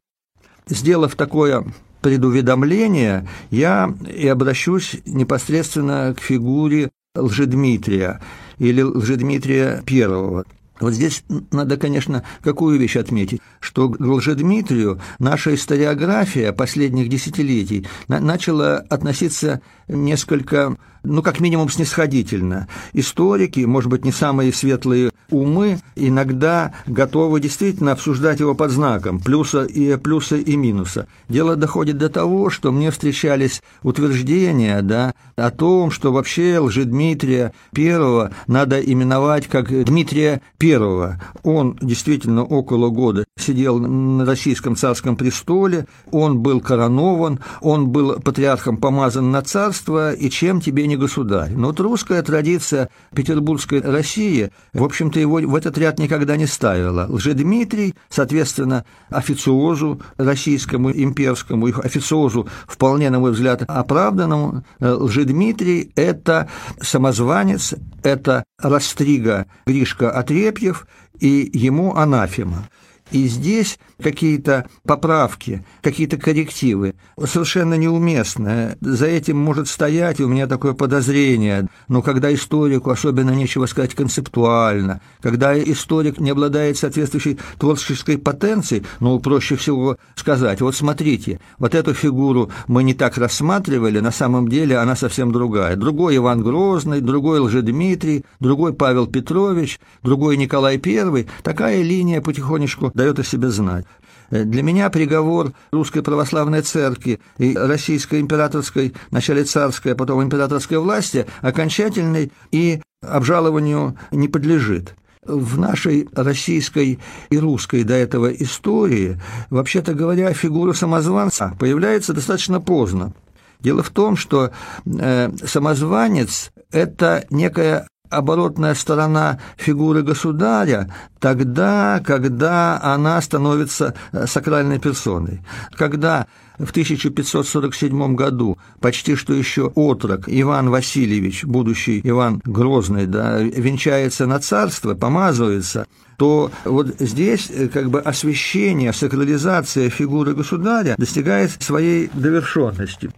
Сделав 0.69 1.15
такое 1.17 1.65
предуведомление, 2.05 3.27
я 3.51 3.95
и 4.15 4.29
обращусь 4.29 4.97
непосредственно 5.07 6.15
к 6.15 6.21
фигуре 6.21 6.91
Лжедмитрия 7.17 8.21
или 8.59 8.83
Лжедмитрия 8.83 9.83
Первого. 9.87 10.45
Вот 10.81 10.93
здесь 10.93 11.25
надо, 11.51 11.79
конечно, 11.79 12.23
какую 12.43 12.79
вещь 12.79 12.97
отметить, 12.97 13.41
что 13.59 13.89
к 13.89 13.99
Лжедмитрию 13.99 15.01
наша 15.19 15.55
историография 15.55 16.53
последних 16.53 17.09
десятилетий 17.09 17.87
начала 18.07 18.77
относиться 18.77 19.63
несколько 19.89 20.77
ну, 21.05 21.23
как 21.23 21.41
минимум, 21.41 21.69
снисходительно. 21.69 22.67
Историки, 22.93 23.61
может 23.61 23.91
быть, 23.91 24.05
не 24.05 24.13
самые 24.13 24.53
светлые 24.53 25.11
умы, 25.31 25.79
иногда 25.97 26.75
готовы 26.87 27.41
действительно 27.41 27.93
обсуждать 27.93 28.41
его 28.41 28.55
под 28.55 28.71
знаком 28.71 29.21
плюса 29.21 29.65
и, 29.65 29.97
плюса 29.97 30.37
и 30.37 30.57
минуса. 30.57 31.07
Дело 31.29 31.57
доходит 31.57 31.99
до 31.99 32.09
того, 32.09 32.51
что 32.51 32.73
мне 32.73 32.91
встречались 32.91 33.63
утверждения 33.83 34.83
да, 34.83 35.15
о 35.37 35.51
том, 35.51 35.91
что 35.91 36.13
вообще 36.13 36.59
Лжедмитрия 36.59 37.53
I 37.77 38.31
надо 38.47 38.81
именовать 38.81 39.47
как 39.47 39.69
Дмитрия 39.85 40.41
I. 40.63 41.19
Он 41.43 41.79
действительно 41.81 42.45
около 42.45 42.91
года 42.91 43.25
сидел 43.39 43.79
на 43.79 44.25
российском 44.25 44.77
царском 44.77 45.17
престоле, 45.17 45.87
он 46.11 46.39
был 46.41 46.61
коронован, 46.61 47.41
он 47.61 47.89
был 47.89 48.21
патриархом 48.21 48.77
помазан 48.77 49.31
на 49.31 49.43
царство, 49.43 50.13
и 50.13 50.31
чем 50.31 50.61
тебе 50.61 50.87
не 50.87 50.94
не 50.95 51.01
государь. 51.01 51.53
Но 51.53 51.69
вот 51.69 51.81
русская 51.81 52.23
традиция 52.23 52.89
петербургской 53.15 53.81
России, 53.81 54.51
в 54.73 54.83
общем-то, 54.83 55.19
его 55.21 55.37
в 55.37 55.55
этот 55.55 55.77
ряд 55.79 55.99
никогда 55.99 56.37
не 56.37 56.47
ставила. 56.47 57.07
Лжедмитрий, 57.09 57.95
соответственно, 58.09 58.85
официозу 59.11 60.01
российскому, 60.17 60.91
имперскому, 60.91 61.67
их 61.67 61.79
официозу, 61.81 62.49
вполне, 62.67 63.11
на 63.11 63.19
мой 63.19 63.33
взгляд, 63.33 63.63
оправданному, 63.67 64.65
э, 64.81 64.93
Лжедмитрий– 64.93 65.93
это 65.97 66.49
самозванец, 66.81 67.75
это 68.03 68.45
Растрига 68.59 69.47
Гришка 69.67 70.11
Отрепьев 70.11 70.87
и 71.19 71.51
ему 71.53 71.97
анафема. 71.97 72.69
И 73.15 73.29
здесь 73.29 73.79
какие-то 74.03 74.67
поправки, 74.83 75.65
какие-то 75.83 76.17
коррективы 76.17 76.97
совершенно 77.25 77.75
неуместны. 77.75 78.77
За 78.81 79.07
этим 79.07 79.39
может 79.39 79.69
стоять, 79.69 80.21
у 80.21 80.27
меня 80.27 80.49
такое 80.49 80.73
подозрение, 80.73 81.69
но 81.87 82.03
когда 82.03 82.35
историку 82.35 82.91
особенно 82.91 83.31
нечего 83.31 83.67
сказать 83.67 83.95
концептуально, 83.95 85.01
когда 85.23 85.57
историк 85.57 86.19
не 86.19 86.31
обладает 86.31 86.77
соответствующей 86.77 87.39
творческой 87.57 88.19
потенцией, 88.19 88.85
ну, 88.99 89.21
проще 89.21 89.55
всего 89.55 89.97
сказать, 90.17 90.61
вот 90.61 90.75
смотрите, 90.75 91.39
вот 91.59 91.77
эту 91.77 91.95
фигуру 91.95 92.51
мы 92.67 92.83
не 92.83 92.95
так 92.95 93.17
рассматривали, 93.17 94.01
на 94.01 94.11
самом 94.11 94.49
деле 94.49 94.77
она 94.77 94.97
совсем 94.97 95.31
другая. 95.31 95.77
Другой 95.77 96.17
Иван 96.17 96.43
Грозный, 96.43 97.01
другой 97.01 97.39
Лжедмитрий, 97.39 98.25
другой 98.41 98.75
Павел 98.75 99.07
Петрович, 99.07 99.79
другой 100.03 100.37
Николай 100.37 100.83
I. 100.85 101.27
Такая 101.45 101.81
линия 101.81 102.21
потихонечку 102.21 102.91
дает 102.93 103.04
о 103.13 103.25
себе 103.25 103.49
знать. 103.49 103.87
Э, 104.31 104.45
для 104.45 104.63
меня 104.63 104.91
приговор 104.91 105.53
Русской 105.73 106.03
Православной 106.03 106.63
Церкви 106.63 107.21
и 107.39 107.55
Российской 107.57 108.21
императорской, 108.21 108.95
вначале 109.11 109.45
царской, 109.45 109.93
а 109.93 109.97
потом 109.97 110.23
императорской 110.23 110.79
власти 110.79 111.27
окончательный 111.41 112.33
и 112.51 112.81
обжалованию 113.03 113.97
не 114.11 114.29
подлежит. 114.29 114.95
В 115.25 115.59
нашей 115.59 116.07
российской 116.15 116.99
и 117.31 117.39
русской 117.39 117.83
до 117.83 117.95
этого 117.95 118.31
истории, 118.31 119.19
вообще-то 119.49 119.95
говоря, 119.95 120.35
фигура 120.35 120.75
самозванца 120.75 121.57
появляется 121.59 122.13
достаточно 122.13 122.61
поздно. 122.61 123.15
Дело 123.61 123.83
в 123.83 123.89
том, 123.89 124.17
что 124.17 124.51
э, 124.85 125.31
самозванец– 125.47 126.51
это 126.71 127.25
некая 127.31 127.87
оборотная 128.15 128.75
сторона 128.75 129.39
фигуры 129.57 130.03
государя 130.03 130.93
тогда, 131.21 132.03
когда 132.05 132.81
она 132.83 133.21
становится 133.21 133.95
э, 134.13 134.27
сакральной 134.27 134.79
персоной. 134.79 135.41
Когда 135.77 136.27
в 136.59 136.71
1547 136.71 138.15
году 138.15 138.59
почти 138.81 139.17
что 139.17 139.35
еще 139.35 139.73
отрок 139.75 140.25
Иван 140.27 140.71
Васильевич, 140.71 141.45
будущий 141.45 142.01
Иван 142.05 142.41
Грозный, 142.45 143.07
да, 143.07 143.39
венчается 143.39 144.27
на 144.27 144.39
царство, 144.39 144.95
помазывается, 144.95 145.87
то 146.17 146.51
вот 146.65 146.95
здесь 147.01 147.51
э, 147.51 147.69
как 147.69 147.91
бы 147.91 148.01
освящение, 148.01 148.93
сакрализация 148.93 149.91
фигуры 149.91 150.35
государя 150.35 150.95
достигает 150.97 151.51
своей 151.63 152.11
довершенности. 152.13 153.11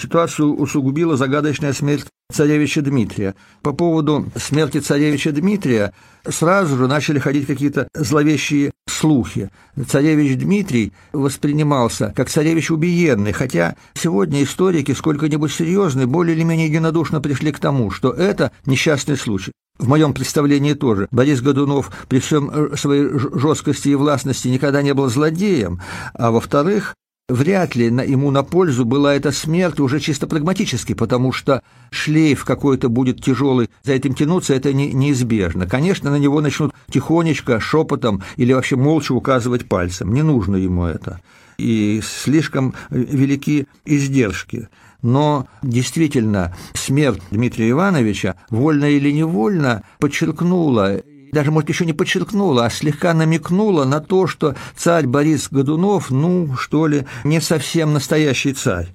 Ситуацию 0.00 0.54
усугубила 0.54 1.16
загадочная 1.16 1.72
смерть 1.72 2.06
царевича 2.32 2.82
Дмитрия. 2.82 3.34
По 3.62 3.72
поводу 3.72 4.26
смерти 4.36 4.80
царевича 4.80 5.30
Дмитрия 5.32 5.92
сразу 6.28 6.76
же 6.76 6.88
начали 6.88 7.18
ходить 7.18 7.46
какие-то 7.46 7.88
зловещие 7.94 8.72
слухи. 8.88 9.50
Царевич 9.88 10.38
Дмитрий 10.38 10.92
воспринимался 11.12 12.12
как 12.16 12.28
царевич 12.28 12.70
убиенный, 12.70 13.32
хотя 13.32 13.76
сегодня 13.94 14.42
историки, 14.42 14.92
сколько-нибудь 14.92 15.52
серьезные, 15.52 16.06
более 16.06 16.36
или 16.36 16.42
менее 16.42 16.68
единодушно 16.68 17.20
пришли 17.20 17.52
к 17.52 17.58
тому, 17.58 17.90
что 17.90 18.10
это 18.10 18.50
несчастный 18.66 19.16
случай. 19.16 19.52
В 19.78 19.88
моем 19.88 20.14
представлении 20.14 20.74
тоже. 20.74 21.08
Борис 21.10 21.40
Годунов 21.40 21.90
при 22.08 22.20
всем 22.20 22.50
э, 22.50 22.76
своей 22.76 23.08
жесткости 23.10 23.88
и 23.88 23.94
властности 23.96 24.48
никогда 24.48 24.82
не 24.82 24.94
был 24.94 25.08
злодеем, 25.08 25.80
а 26.14 26.30
во-вторых, 26.30 26.94
Вряд 27.30 27.74
ли 27.74 27.86
ему 27.86 28.30
на 28.30 28.42
пользу 28.42 28.84
была 28.84 29.14
эта 29.14 29.32
смерть 29.32 29.80
уже 29.80 29.98
чисто 29.98 30.26
прагматически, 30.26 30.92
потому 30.92 31.32
что 31.32 31.62
шлейф 31.90 32.44
какой-то 32.44 32.90
будет 32.90 33.24
тяжелый, 33.24 33.70
за 33.82 33.94
этим 33.94 34.12
тянуться 34.12 34.52
это 34.52 34.74
не, 34.74 34.92
неизбежно. 34.92 35.66
Конечно, 35.66 36.10
на 36.10 36.18
него 36.18 36.42
начнут 36.42 36.74
тихонечко, 36.90 37.60
шепотом 37.60 38.22
или 38.36 38.52
вообще 38.52 38.76
молча 38.76 39.12
указывать 39.12 39.66
пальцем. 39.66 40.12
Не 40.12 40.20
нужно 40.20 40.56
ему 40.56 40.84
это. 40.84 41.22
И 41.56 42.02
слишком 42.04 42.74
велики 42.90 43.68
издержки. 43.86 44.68
Но 45.00 45.46
действительно, 45.62 46.54
смерть 46.74 47.22
Дмитрия 47.30 47.70
Ивановича, 47.70 48.34
вольно 48.50 48.84
или 48.84 49.10
невольно, 49.10 49.82
подчеркнула 49.98 51.00
даже, 51.34 51.50
может, 51.50 51.68
еще 51.68 51.84
не 51.84 51.92
подчеркнула, 51.92 52.64
а 52.64 52.70
слегка 52.70 53.12
намекнула 53.12 53.84
на 53.84 54.00
то, 54.00 54.26
что 54.26 54.54
царь 54.76 55.06
Борис 55.06 55.48
Годунов, 55.50 56.10
ну, 56.10 56.56
что 56.56 56.86
ли, 56.86 57.06
не 57.24 57.40
совсем 57.40 57.92
настоящий 57.92 58.54
царь. 58.54 58.94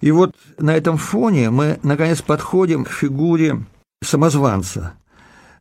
И 0.00 0.10
вот 0.10 0.34
на 0.58 0.74
этом 0.74 0.96
фоне 0.96 1.50
мы, 1.50 1.78
наконец, 1.82 2.22
подходим 2.22 2.84
к 2.84 2.90
фигуре 2.90 3.64
самозванца. 4.02 4.94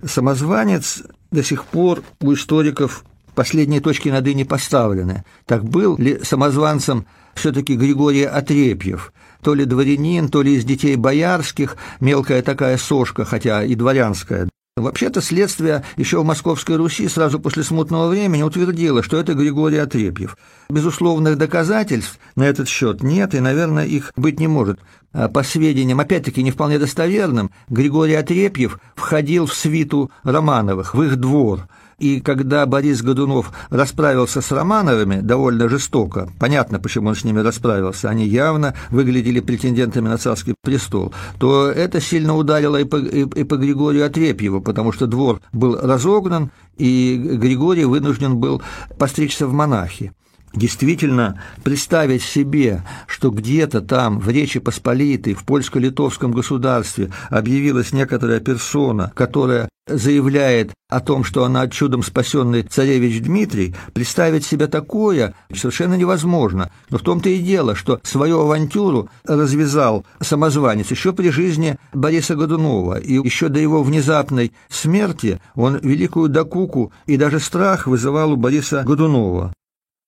Самозванец 0.03 1.03
до 1.31 1.43
сих 1.43 1.65
пор 1.65 2.01
у 2.21 2.33
историков 2.33 3.03
последние 3.35 3.81
точки 3.81 4.09
над 4.09 4.27
«и» 4.27 4.33
не 4.33 4.43
поставлены. 4.43 5.23
Так 5.45 5.63
был 5.63 5.97
ли 5.97 6.19
самозванцем 6.23 7.05
все-таки 7.35 7.75
Григорий 7.75 8.23
Отрепьев, 8.23 9.13
то 9.41 9.53
ли 9.53 9.65
дворянин, 9.65 10.29
то 10.29 10.41
ли 10.41 10.55
из 10.55 10.65
детей 10.65 10.95
боярских, 10.95 11.77
мелкая 11.99 12.41
такая 12.41 12.77
сошка, 12.77 13.25
хотя 13.25 13.63
и 13.63 13.75
дворянская, 13.75 14.49
Вообще-то 14.77 15.19
следствие 15.19 15.83
еще 15.97 16.21
в 16.21 16.25
Московской 16.25 16.77
Руси 16.77 17.09
сразу 17.09 17.41
после 17.41 17.61
смутного 17.61 18.07
времени 18.07 18.41
утвердило, 18.41 19.03
что 19.03 19.17
это 19.17 19.33
Григорий 19.33 19.77
Отрепьев. 19.77 20.37
Безусловных 20.69 21.37
доказательств 21.37 22.17
на 22.37 22.43
этот 22.43 22.69
счет 22.69 23.03
нет, 23.03 23.35
и, 23.35 23.41
наверное, 23.41 23.85
их 23.85 24.13
быть 24.15 24.39
не 24.39 24.47
может. 24.47 24.79
А 25.11 25.27
по 25.27 25.43
сведениям, 25.43 25.99
опять-таки, 25.99 26.41
не 26.41 26.51
вполне 26.51 26.79
достоверным, 26.79 27.51
Григорий 27.67 28.15
Отрепьев 28.15 28.79
входил 28.95 29.45
в 29.45 29.53
свиту 29.53 30.09
Романовых, 30.23 30.95
в 30.95 31.03
их 31.03 31.17
двор– 31.17 31.67
и 32.01 32.19
когда 32.19 32.65
Борис 32.65 33.03
Годунов 33.03 33.51
расправился 33.69 34.41
с 34.41 34.51
Романовыми 34.51 35.21
довольно 35.21 35.69
жестоко, 35.69 36.27
понятно, 36.39 36.79
почему 36.79 37.09
он 37.09 37.15
с 37.15 37.23
ними 37.23 37.39
расправился, 37.41 38.09
они 38.09 38.25
явно 38.25 38.73
выглядели 38.89 39.39
претендентами 39.39 40.09
на 40.09 40.17
царский 40.17 40.55
престол, 40.63 41.13
то 41.37 41.69
это 41.69 42.01
сильно 42.01 42.35
ударило 42.35 42.77
и 42.77 42.85
по, 42.85 42.97
и, 42.97 43.21
и 43.21 43.43
по 43.43 43.55
Григорию 43.55 44.05
Отрепьеву, 44.05 44.61
потому 44.61 44.91
что 44.91 45.05
двор 45.05 45.41
был 45.53 45.77
разогнан, 45.79 46.49
и 46.77 47.15
Григорий 47.15 47.85
вынужден 47.85 48.37
был 48.37 48.63
постричься 48.97 49.45
в 49.45 49.53
монахи. 49.53 50.11
Действительно, 50.53 51.41
представить 51.63 52.23
себе, 52.23 52.83
что 53.07 53.31
где-то 53.31 53.81
там, 53.81 54.19
в 54.19 54.29
Речи 54.29 54.59
Посполитой, 54.59 55.33
в 55.33 55.45
польско-литовском 55.45 56.31
государстве 56.31 57.09
объявилась 57.29 57.93
некоторая 57.93 58.41
персона, 58.41 59.11
которая 59.15 59.69
заявляет 59.87 60.73
о 60.89 60.99
том, 60.99 61.23
что 61.23 61.45
она 61.45 61.67
чудом 61.67 62.03
спасенный 62.03 62.63
царевич 62.63 63.21
Дмитрий, 63.21 63.73
представить 63.93 64.45
себе 64.45 64.67
такое 64.67 65.33
совершенно 65.53 65.95
невозможно. 65.95 66.69
Но 66.89 66.97
в 66.97 67.01
том-то 67.01 67.29
и 67.29 67.39
дело, 67.39 67.75
что 67.75 67.99
свою 68.03 68.41
авантюру 68.41 69.09
развязал 69.23 70.05
самозванец 70.19 70.91
еще 70.91 71.13
при 71.13 71.29
жизни 71.29 71.77
Бориса 71.93 72.35
Годунова, 72.35 72.99
и 72.99 73.13
еще 73.13 73.47
до 73.47 73.59
его 73.59 73.83
внезапной 73.83 74.51
смерти 74.69 75.39
он 75.55 75.77
великую 75.77 76.29
докуку 76.29 76.91
и 77.05 77.15
даже 77.15 77.39
страх 77.39 77.87
вызывал 77.87 78.33
у 78.33 78.35
Бориса 78.35 78.83
Годунова. 78.83 79.53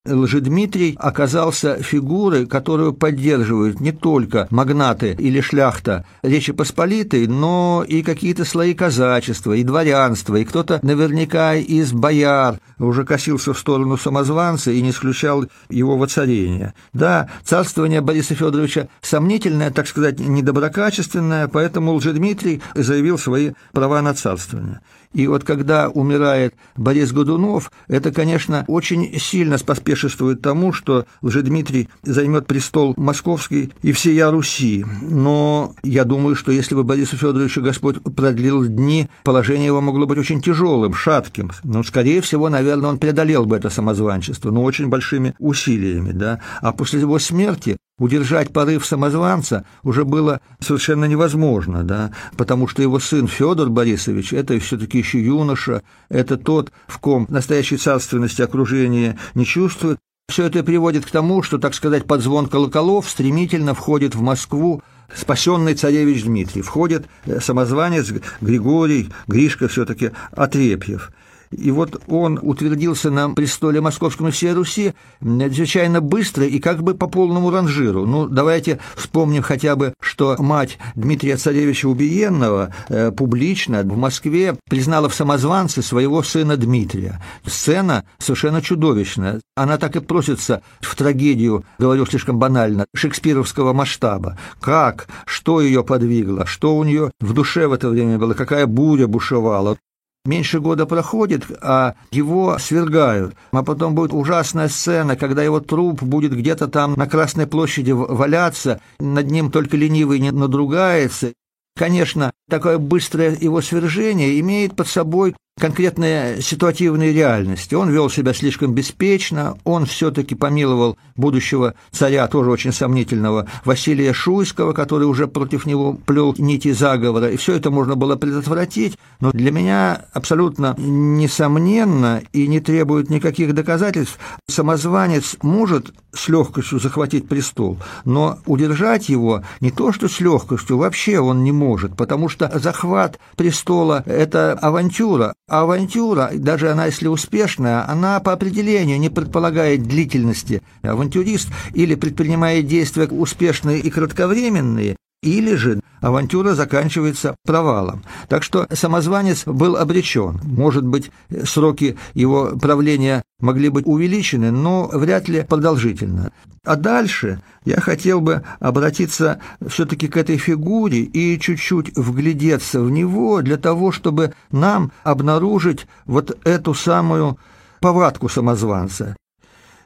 Лжедмитрий 0.06 0.98
оказался 1.00 1.82
фигурой, 1.82 2.46
которую 2.46 2.92
поддерживают 2.92 3.80
не 3.80 3.94
только 3.94 4.48
магнаты 4.50 5.16
или 5.18 5.40
шляхта 5.40 6.06
Речи 6.22 6.52
Посполитой, 6.52 7.26
но 7.28 7.86
и 7.88 8.04
какие-то 8.04 8.44
слои 8.44 8.74
казачества, 8.74 9.54
и 9.54 9.64
дворянства, 9.64 10.36
и 10.36 10.44
кто-то 10.44 10.82
наверняка 10.84 11.56
из 11.56 11.94
бояр 11.94 12.60
уже 12.80 13.06
косился 13.06 13.54
в 13.54 13.58
сторону 13.58 13.96
самозванца 13.96 14.72
и 14.72 14.82
не 14.82 14.90
исключал 14.90 15.46
его 15.70 15.98
воцарения. 15.98 16.74
Да, 16.92 17.30
царствование 17.46 18.02
Бориса 18.02 18.36
Федоровича 18.36 18.90
сомнительное, 19.02 19.72
так 19.72 19.88
сказать, 19.88 20.20
недоброкачественное, 20.20 21.48
поэтому 21.48 21.94
Лжедмитрий 21.94 22.62
заявил 22.76 23.18
свои 23.18 23.52
права 23.72 24.02
на 24.02 24.14
царствование. 24.14 24.82
И 25.14 25.28
вот 25.28 25.44
когда 25.44 25.90
умирает 25.90 26.56
Борис 26.76 27.12
Годунов, 27.12 27.72
это, 27.88 28.12
конечно, 28.12 28.66
очень 28.68 29.20
сильно 29.20 29.58
споспешествует 29.58 30.42
тому, 30.42 30.74
что 30.74 31.06
Лжедмитрий 31.22 31.90
займет 32.04 32.48
престол 32.48 32.94
московский 32.98 33.72
и 33.82 33.92
всея 33.92 34.32
Руси. 34.32 34.86
Но 35.02 35.76
я 35.84 36.04
думаю, 36.04 36.36
что 36.36 36.52
если 36.52 36.76
бы 36.76 36.84
Борису 36.84 37.18
Федоровичу 37.18 37.62
Господь 37.62 38.02
продлил 38.16 38.66
дни, 38.66 39.08
положение 39.24 39.68
его 39.68 39.82
могло 39.82 40.06
быть 40.06 40.18
очень 40.18 40.42
тяжелым, 40.42 40.94
шатким. 40.94 41.52
Но, 41.64 41.84
скорее 41.84 42.22
всего, 42.22 42.50
наверное, 42.50 42.90
он 42.90 42.98
преодолел 42.98 43.46
бы 43.46 43.56
это 43.56 43.70
самозванчество, 43.70 44.52
но 44.52 44.64
очень 44.64 44.88
большими 44.88 45.36
усилиями. 45.40 46.12
Да? 46.12 46.40
А 46.62 46.72
после 46.72 47.02
его 47.02 47.20
смерти 47.20 47.78
Удержать 48.00 48.52
порыв 48.52 48.88
самозванца 48.88 49.66
уже 49.84 50.04
было 50.04 50.42
совершенно 50.60 51.06
невозможно, 51.06 51.84
да, 51.84 52.12
потому 52.36 52.68
что 52.68 52.82
его 52.82 53.00
сын 53.00 53.28
Федор 53.28 53.70
Борисович– 53.70 54.34
это 54.34 54.60
все-таки 54.60 54.98
еще 54.98 55.24
юноша, 55.24 55.84
это 56.10 56.38
тот, 56.38 56.72
в 56.88 56.98
ком 56.98 57.28
настоящей 57.30 57.78
царственности 57.78 58.42
окружения 58.42 59.20
не 59.36 59.46
чувствует. 59.46 60.00
Все 60.28 60.46
это 60.46 60.64
приводит 60.64 61.06
к 61.06 61.12
тому, 61.12 61.44
что, 61.44 61.60
так 61.60 61.76
сказать, 61.76 62.08
под 62.08 62.22
звон 62.22 62.48
колоколов 62.48 63.08
стремительно 63.08 63.76
входит 63.76 64.16
в 64.16 64.22
Москву 64.22 64.82
спасенный 65.14 65.76
царевич 65.76 66.24
Дмитрий, 66.24 66.64
входит 66.64 67.06
э, 67.26 67.40
самозванец 67.42 68.12
Григорий, 68.42 69.12
Гришка 69.28 69.68
все-таки 69.68 70.12
Отрепьев– 70.32 71.12
и 71.54 71.72
вот 71.72 72.02
он 72.08 72.40
утвердился 72.42 73.10
на 73.12 73.30
престоле 73.30 73.82
Московском 73.82 74.28
и 74.28 74.32
всей 74.32 74.54
Руси 74.54 74.94
чрезвычайно 75.22 76.02
быстро 76.02 76.46
и 76.46 76.60
как 76.60 76.84
бы 76.84 76.94
по 76.94 77.08
полному 77.08 77.52
ранжиру. 77.52 78.06
Ну, 78.06 78.28
давайте 78.28 78.80
вспомним 78.96 79.42
хотя 79.42 79.76
бы, 79.76 79.94
что 80.00 80.36
мать 80.40 80.78
Дмитрия 80.96 81.38
Царевича 81.38 81.88
Убиенного 81.88 82.74
э, 82.90 83.12
публично 83.12 83.82
в 83.84 83.98
Москве 83.98 84.56
признала 84.70 85.10
в 85.10 85.16
самозванце 85.16 85.82
своего 85.82 86.24
сына 86.24 86.58
Дмитрия. 86.58 87.22
Сцена 87.46 88.04
совершенно 88.18 88.62
чудовищная. 88.62 89.42
Она 89.56 89.78
так 89.78 89.96
и 89.96 90.00
просится 90.00 90.62
в 90.82 90.96
трагедию, 90.96 91.64
говорю 91.80 92.06
слишком 92.06 92.40
банально, 92.40 92.86
шекспировского 92.96 93.74
масштаба. 93.74 94.38
Как? 94.60 95.08
Что 95.26 95.62
ее 95.62 95.84
подвигло? 95.84 96.46
Что 96.46 96.76
у 96.76 96.84
нее 96.84 97.12
в 97.20 97.34
душе 97.34 97.68
в 97.68 97.74
это 97.74 97.90
время 97.90 98.18
было? 98.18 98.34
Какая 98.34 98.68
буря 98.68 99.08
бушевала? 99.08 99.78
Меньше 100.26 100.62
года 100.62 100.86
проходит, 100.86 101.44
а 101.62 101.96
его 102.12 102.58
свергают. 102.58 103.36
А 103.52 103.62
потом 103.62 103.94
будет 103.94 104.14
ужасная 104.14 104.70
сцена, 104.70 105.18
когда 105.18 105.44
его 105.44 105.60
труп 105.60 106.02
будет 106.02 106.34
где-то 106.34 106.70
там 106.70 106.94
на 106.94 107.08
Красной 107.08 107.46
площади 107.46 107.92
валяться, 107.92 108.80
над 109.00 109.30
ним 109.30 109.52
только 109.52 109.76
ленивый 109.76 110.20
не 110.20 110.32
надругается. 110.32 111.34
Конечно, 111.76 112.32
такое 112.50 112.78
быстрое 112.78 113.36
его 113.36 113.60
свержение 113.62 114.40
имеет 114.40 114.78
под 114.78 114.88
собой 114.88 115.36
конкретные 115.60 116.42
ситуативные 116.42 117.14
реальности. 117.14 117.76
Он 117.76 117.90
вел 117.90 118.10
себя 118.10 118.34
слишком 118.34 118.74
беспечно, 118.74 119.58
он 119.64 119.86
все-таки 119.86 120.36
помиловал 120.36 120.98
будущего 121.16 121.76
царя, 121.92 122.28
тоже 122.28 122.50
очень 122.50 122.72
сомнительного, 122.72 123.48
Василия 123.64 124.14
Шуйского, 124.14 124.74
который 124.74 125.04
уже 125.04 125.28
против 125.28 125.66
него 125.66 125.94
плел 125.94 126.34
нити 126.38 126.72
заговора, 126.72 127.30
и 127.30 127.38
все 127.38 127.54
это 127.56 127.70
можно 127.70 127.96
было 127.96 128.16
предотвратить, 128.16 128.98
но 129.20 129.32
для 129.32 129.52
меня 129.52 130.06
абсолютно 130.12 130.76
несомненно 130.78 132.22
и 132.34 132.48
не 132.48 132.60
требует 132.60 133.10
никаких 133.10 133.54
доказательств, 133.54 134.18
самозванец 134.50 135.38
может 135.44 135.94
с 136.14 136.28
легкостью 136.30 136.80
захватить 136.80 137.28
престол, 137.28 137.78
но 138.06 138.40
удержать 138.46 139.10
его 139.10 139.44
не 139.60 139.72
то 139.72 139.92
что 139.92 140.08
с 140.08 140.20
легкостью, 140.20 140.78
вообще 140.78 141.20
он 141.20 141.44
не 141.44 141.52
может, 141.52 141.96
потому 141.96 142.28
что 142.28 142.52
захват 142.60 143.20
престола– 143.36 144.04
это 144.06 144.54
авантюра, 144.54 145.34
авантюра, 145.48 146.32
даже 146.34 146.72
она 146.72 146.86
если 146.86 147.08
успешная, 147.08 147.90
она 147.90 148.20
по 148.20 148.34
определению 148.34 149.00
не 149.00 149.10
предполагает 149.10 149.84
длительности. 149.84 150.62
Авантюрист 150.82 151.50
или 151.74 151.96
предпринимает 151.96 152.68
действия 152.68 153.08
успешные 153.08 153.80
и 153.80 153.90
кратковременные, 153.90 154.96
или 155.24 155.56
же 155.56 155.80
авантюра 156.02 156.54
заканчивается 156.54 157.36
провалом. 157.46 158.04
Так 158.28 158.44
что 158.44 158.68
самозванец 158.72 159.46
был 159.46 159.78
обречен. 159.78 160.40
Может 160.44 160.86
быть, 160.86 161.12
сроки 161.46 161.98
его 162.14 162.58
правления 162.62 163.24
могли 163.40 163.70
быть 163.70 163.88
увеличены, 163.88 164.52
но 164.52 164.90
вряд 164.94 165.30
ли 165.30 165.44
продолжительно. 165.44 166.32
А 166.66 166.76
дальше 166.76 167.42
я 167.66 167.80
хотел 167.80 168.22
бы 168.22 168.44
обратиться 168.60 169.40
все-таки 169.66 170.08
к 170.08 170.18
этой 170.18 170.38
фигуре 170.38 171.02
и 171.02 171.40
чуть-чуть 171.40 171.98
вглядеться 171.98 172.82
в 172.82 172.90
него 172.92 173.42
для 173.42 173.58
того, 173.58 173.92
чтобы 173.92 174.34
нам 174.52 174.92
обнаружить 175.04 175.88
вот 176.06 176.38
эту 176.46 176.74
самую 176.74 177.38
повадку 177.80 178.30
самозванца. 178.30 179.16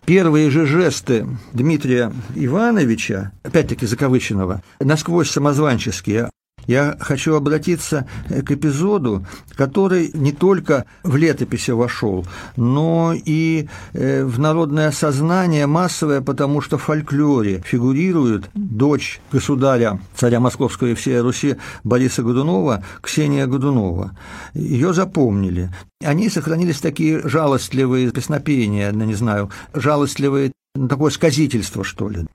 Первые 0.07 0.49
же 0.49 0.65
жесты 0.65 1.27
Дмитрия 1.51 2.13
Ивановича, 2.33 3.33
опять-таки 3.43 3.85
закавыченного, 3.85 4.63
насквозь 4.79 5.29
самозванческие, 5.29 6.29
я 6.67 6.97
хочу 6.99 7.33
обратиться 7.35 8.05
к 8.29 8.51
эпизоду, 8.51 9.25
который 9.55 10.11
не 10.13 10.33
только 10.33 10.85
в 11.03 11.15
летописи 11.15 11.71
вошел, 11.71 12.25
но 12.55 13.13
и 13.15 13.69
э, 13.93 14.23
в 14.25 14.39
народное 14.39 14.91
сознание 14.91 15.65
массовое, 15.65 16.21
потому 16.21 16.61
что 16.61 16.77
в 16.77 16.83
фольклоре 16.83 17.63
фигурирует 17.65 18.49
дочь 18.53 19.21
государя, 19.31 19.99
царя 20.15 20.39
Московского 20.39 20.89
и 20.89 20.93
всей 20.93 21.19
Руси 21.19 21.55
Бориса 21.83 22.21
Годунова, 22.21 22.83
Ксения 23.01 23.47
Годунова. 23.47 24.11
Ее 24.53 24.93
запомнили. 24.93 25.71
Они 26.03 26.29
сохранились 26.29 26.79
такие 26.79 27.27
жалостливые 27.27 28.11
песнопения, 28.11 28.91
не 28.91 29.15
знаю, 29.15 29.49
жалостливые, 29.73 30.51
такое 30.89 31.11
сказительство, 31.11 31.83
что 31.83 32.09
ли. 32.09 32.27